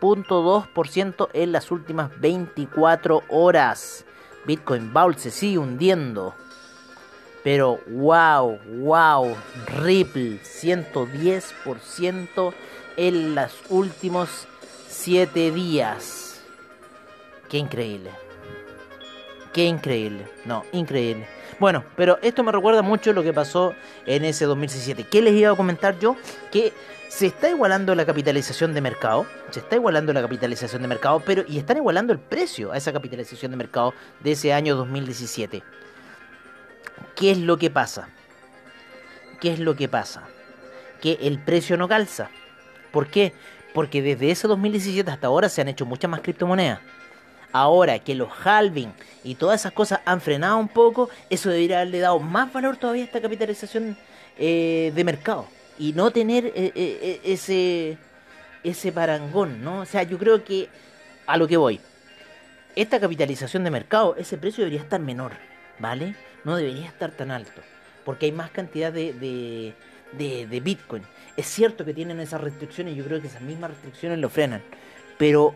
2% 0.00 1.28
en 1.32 1.52
las 1.52 1.70
últimas 1.70 2.10
24 2.20 3.22
horas. 3.28 4.04
Bitcoin 4.46 4.92
Vault 4.92 5.18
se 5.18 5.30
sigue 5.30 5.58
hundiendo. 5.58 6.34
Pero 7.42 7.80
wow, 7.86 8.58
wow, 8.80 9.36
Ripple 9.66 10.40
110% 10.42 12.54
en 12.96 13.34
los 13.34 13.52
últimos 13.68 14.46
7 14.88 15.50
días. 15.50 16.40
Qué 17.48 17.58
increíble. 17.58 18.10
Qué 19.52 19.66
increíble. 19.66 20.26
No, 20.44 20.64
increíble. 20.72 21.28
Bueno, 21.58 21.84
pero 21.96 22.18
esto 22.22 22.42
me 22.42 22.52
recuerda 22.52 22.82
mucho 22.82 23.12
lo 23.12 23.22
que 23.22 23.32
pasó 23.32 23.74
en 24.06 24.24
ese 24.24 24.44
2017. 24.44 25.04
¿Qué 25.04 25.22
les 25.22 25.34
iba 25.34 25.52
a 25.52 25.56
comentar 25.56 25.98
yo? 25.98 26.16
Que 26.50 26.72
se 27.08 27.26
está 27.26 27.48
igualando 27.48 27.94
la 27.94 28.04
capitalización 28.04 28.74
de 28.74 28.80
mercado, 28.80 29.26
se 29.50 29.60
está 29.60 29.76
igualando 29.76 30.12
la 30.12 30.22
capitalización 30.22 30.82
de 30.82 30.88
mercado, 30.88 31.20
pero 31.24 31.44
y 31.46 31.58
están 31.58 31.76
igualando 31.76 32.12
el 32.12 32.18
precio 32.18 32.72
a 32.72 32.76
esa 32.76 32.92
capitalización 32.92 33.52
de 33.52 33.56
mercado 33.56 33.94
de 34.20 34.32
ese 34.32 34.52
año 34.52 34.74
2017. 34.74 35.62
¿Qué 37.14 37.30
es 37.30 37.38
lo 37.38 37.56
que 37.56 37.70
pasa? 37.70 38.08
¿Qué 39.40 39.52
es 39.52 39.60
lo 39.60 39.76
que 39.76 39.88
pasa? 39.88 40.24
Que 41.00 41.18
el 41.22 41.38
precio 41.38 41.76
no 41.76 41.86
calza. 41.86 42.30
¿Por 42.90 43.06
qué? 43.06 43.32
Porque 43.72 44.02
desde 44.02 44.30
ese 44.30 44.48
2017 44.48 45.08
hasta 45.10 45.28
ahora 45.28 45.48
se 45.48 45.60
han 45.60 45.68
hecho 45.68 45.86
muchas 45.86 46.10
más 46.10 46.20
criptomonedas. 46.20 46.80
Ahora 47.56 48.00
que 48.00 48.16
los 48.16 48.30
halving 48.44 48.92
y 49.22 49.36
todas 49.36 49.60
esas 49.60 49.70
cosas 49.70 50.00
han 50.04 50.20
frenado 50.20 50.58
un 50.58 50.66
poco, 50.66 51.08
eso 51.30 51.50
debería 51.50 51.76
haberle 51.76 52.00
dado 52.00 52.18
más 52.18 52.52
valor 52.52 52.76
todavía 52.76 53.04
a 53.04 53.06
esta 53.06 53.20
capitalización 53.20 53.96
eh, 54.36 54.90
de 54.92 55.04
mercado 55.04 55.46
y 55.78 55.92
no 55.92 56.10
tener 56.10 56.46
eh, 56.46 56.72
eh, 56.74 57.20
ese, 57.22 57.96
ese 58.64 58.90
parangón, 58.90 59.62
¿no? 59.62 59.82
O 59.82 59.84
sea, 59.84 60.02
yo 60.02 60.18
creo 60.18 60.42
que 60.42 60.68
a 61.28 61.36
lo 61.36 61.46
que 61.46 61.56
voy, 61.56 61.80
esta 62.74 62.98
capitalización 62.98 63.62
de 63.62 63.70
mercado, 63.70 64.16
ese 64.18 64.36
precio 64.36 64.64
debería 64.64 64.82
estar 64.82 64.98
menor, 64.98 65.30
¿vale? 65.78 66.16
No 66.42 66.56
debería 66.56 66.88
estar 66.88 67.12
tan 67.12 67.30
alto, 67.30 67.62
porque 68.04 68.26
hay 68.26 68.32
más 68.32 68.50
cantidad 68.50 68.92
de, 68.92 69.12
de, 69.12 69.74
de, 70.18 70.48
de 70.48 70.58
Bitcoin. 70.58 71.04
Es 71.36 71.46
cierto 71.46 71.84
que 71.84 71.94
tienen 71.94 72.18
esas 72.18 72.40
restricciones, 72.40 72.96
yo 72.96 73.04
creo 73.04 73.20
que 73.20 73.28
esas 73.28 73.42
mismas 73.42 73.70
restricciones 73.70 74.18
lo 74.18 74.28
frenan, 74.28 74.60
pero 75.18 75.54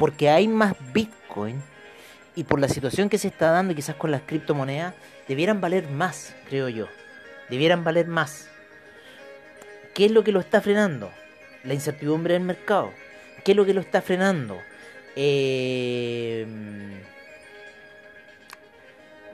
porque 0.00 0.30
hay 0.30 0.48
más 0.48 0.74
Bitcoin 0.94 1.62
y 2.34 2.44
por 2.44 2.58
la 2.58 2.68
situación 2.68 3.10
que 3.10 3.18
se 3.18 3.28
está 3.28 3.50
dando, 3.50 3.74
quizás 3.74 3.96
con 3.96 4.10
las 4.10 4.22
criptomonedas, 4.22 4.94
debieran 5.28 5.60
valer 5.60 5.90
más, 5.90 6.34
creo 6.48 6.70
yo. 6.70 6.88
Debieran 7.50 7.84
valer 7.84 8.06
más. 8.06 8.48
¿Qué 9.92 10.06
es 10.06 10.10
lo 10.10 10.24
que 10.24 10.32
lo 10.32 10.40
está 10.40 10.62
frenando? 10.62 11.10
La 11.64 11.74
incertidumbre 11.74 12.32
del 12.32 12.44
mercado. 12.44 12.94
¿Qué 13.44 13.50
es 13.52 13.56
lo 13.58 13.66
que 13.66 13.74
lo 13.74 13.82
está 13.82 14.00
frenando? 14.00 14.58
Eh, 15.16 16.46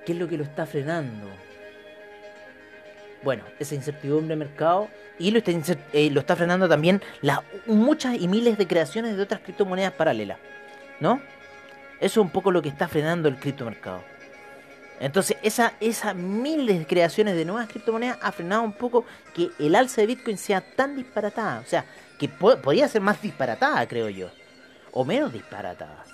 ¿Qué 0.05 0.13
es 0.15 0.19
lo 0.19 0.27
que 0.27 0.37
lo 0.37 0.43
está 0.43 0.67
frenando? 0.67 1.31
Bueno, 3.23 3.45
esa 3.59 3.75
incertidumbre 3.75 4.37
del 4.37 4.39
mercado 4.39 4.89
y 5.19 5.31
lo 5.31 5.39
está, 5.39 5.53
eh, 5.93 6.11
lo 6.11 6.21
está 6.21 6.37
frenando 6.37 6.69
también 6.69 7.03
las 7.23 7.41
muchas 7.67 8.21
y 8.21 8.29
miles 8.29 8.59
de 8.59 8.67
creaciones 8.67 9.17
de 9.17 9.23
otras 9.23 9.41
criptomonedas 9.41 9.93
paralelas, 9.93 10.39
¿no? 11.01 11.21
Eso 11.99 12.21
es 12.21 12.25
un 12.25 12.31
poco 12.31 12.51
lo 12.51 12.61
que 12.61 12.69
está 12.69 12.89
frenando 12.89 13.29
el 13.29 13.37
criptomercado. 13.37 14.03
Entonces, 15.01 15.37
esa, 15.43 15.75
esas 15.81 16.15
miles 16.15 16.79
de 16.79 16.87
creaciones 16.87 17.37
de 17.37 17.45
nuevas 17.45 17.69
criptomonedas 17.69 18.19
ha 18.23 18.33
frenado 18.33 18.63
un 18.63 18.73
poco 18.73 19.05
que 19.35 19.51
el 19.59 19.75
alza 19.75 20.01
de 20.01 20.07
Bitcoin 20.07 20.39
sea 20.39 20.61
tan 20.61 20.97
disparatada. 20.97 21.61
O 21.61 21.67
sea, 21.67 21.85
que 22.19 22.29
podría 22.29 22.89
ser 22.89 23.03
más 23.03 23.21
disparatada, 23.21 23.87
creo 23.87 24.09
yo. 24.09 24.31
O 24.93 25.05
menos 25.05 25.33
disparatada. 25.33 26.05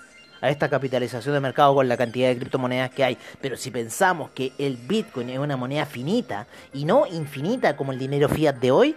A 0.43 0.49
esta 0.49 0.69
capitalización 0.69 1.33
de 1.33 1.39
mercado 1.39 1.73
con 1.73 1.87
la 1.87 1.95
cantidad 1.95 2.27
de 2.27 2.37
criptomonedas 2.37 2.91
que 2.91 3.03
hay. 3.03 3.17
Pero 3.41 3.55
si 3.55 3.71
pensamos 3.71 4.29
que 4.31 4.51
el 4.57 4.77
Bitcoin 4.77 5.29
es 5.29 5.39
una 5.39 5.57
moneda 5.57 5.85
finita 5.85 6.47
y 6.73 6.85
no 6.85 7.07
infinita 7.07 7.75
como 7.75 7.93
el 7.93 7.97
dinero 7.97 8.27
fiat 8.27 8.57
de 8.57 8.69
hoy, 8.69 8.95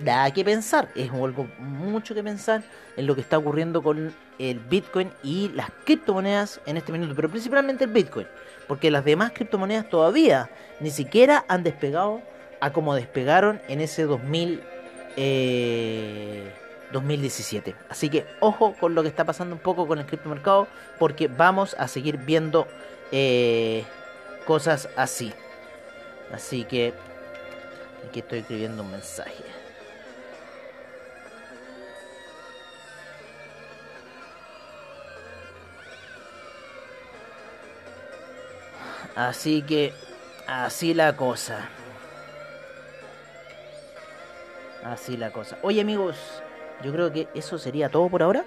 da 0.00 0.30
que 0.30 0.44
pensar. 0.44 0.88
Es 0.96 1.10
algo 1.10 1.46
mucho 1.58 2.14
que 2.14 2.22
pensar 2.22 2.64
en 2.96 3.06
lo 3.06 3.14
que 3.14 3.20
está 3.20 3.38
ocurriendo 3.38 3.82
con 3.82 4.14
el 4.38 4.58
Bitcoin 4.58 5.12
y 5.22 5.50
las 5.50 5.70
criptomonedas 5.84 6.60
en 6.66 6.78
este 6.78 6.90
minuto. 6.90 7.14
Pero 7.14 7.28
principalmente 7.30 7.84
el 7.84 7.90
Bitcoin 7.90 8.26
porque 8.66 8.90
las 8.90 9.04
demás 9.04 9.32
criptomonedas 9.32 9.88
todavía 9.88 10.50
ni 10.80 10.90
siquiera 10.90 11.44
han 11.48 11.62
despegado 11.62 12.20
a 12.60 12.72
como 12.72 12.94
despegaron 12.94 13.60
en 13.68 13.80
ese 13.80 14.04
2000, 14.04 14.62
2017. 16.92 17.70
Eh, 17.70 17.74
Así 17.88 18.08
que 18.08 18.26
ojo 18.40 18.74
con 18.74 18.94
lo 18.94 19.02
que 19.02 19.08
está 19.08 19.24
pasando 19.24 19.54
un 19.54 19.60
poco 19.60 19.86
con 19.86 19.98
el 19.98 20.06
criptomercado, 20.06 20.68
porque 20.98 21.28
vamos 21.28 21.74
a 21.78 21.88
seguir 21.88 22.18
viendo 22.18 22.66
eh, 23.12 23.84
cosas 24.46 24.88
así. 24.96 25.32
Así 26.32 26.64
que 26.64 26.92
Aquí 28.08 28.20
estoy 28.20 28.40
escribiendo 28.40 28.82
un 28.82 28.92
mensaje. 28.92 29.44
Así 39.16 39.62
que, 39.62 39.94
así 40.46 40.94
la 40.94 41.16
cosa. 41.16 41.68
Así 44.84 45.16
la 45.16 45.32
cosa. 45.32 45.58
Oye 45.62 45.80
amigos, 45.80 46.16
yo 46.82 46.92
creo 46.92 47.12
que 47.12 47.28
eso 47.34 47.58
sería 47.58 47.88
todo 47.88 48.08
por 48.08 48.22
ahora. 48.22 48.44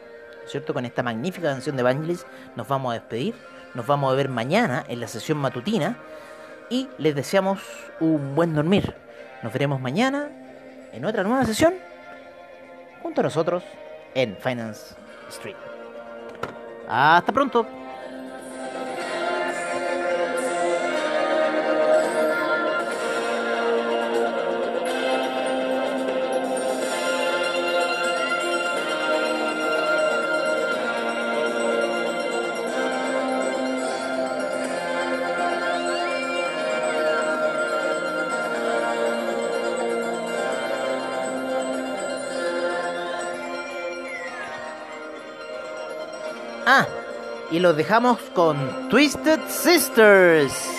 ¿Cierto? 0.47 0.73
Con 0.73 0.85
esta 0.85 1.03
magnífica 1.03 1.49
canción 1.49 1.77
de 1.77 1.83
Vangelis 1.83 2.25
nos 2.55 2.67
vamos 2.67 2.91
a 2.91 2.93
despedir. 2.95 3.35
Nos 3.75 3.85
vamos 3.85 4.11
a 4.11 4.15
ver 4.15 4.29
mañana 4.29 4.83
en 4.87 4.99
la 4.99 5.07
sesión 5.07 5.37
matutina. 5.37 5.97
Y 6.69 6.87
les 6.97 7.15
deseamos 7.15 7.59
un 7.99 8.35
buen 8.35 8.53
dormir. 8.53 8.95
Nos 9.43 9.53
veremos 9.53 9.79
mañana 9.79 10.29
en 10.91 11.05
otra 11.05 11.23
nueva 11.23 11.45
sesión. 11.45 11.73
Junto 13.01 13.21
a 13.21 13.23
nosotros 13.23 13.63
en 14.13 14.35
Finance 14.37 14.95
Street. 15.29 15.55
Hasta 16.87 17.31
pronto. 17.31 17.78
Y 47.51 47.59
los 47.59 47.75
dejamos 47.75 48.19
con 48.33 48.89
Twisted 48.89 49.39
Sisters. 49.49 50.78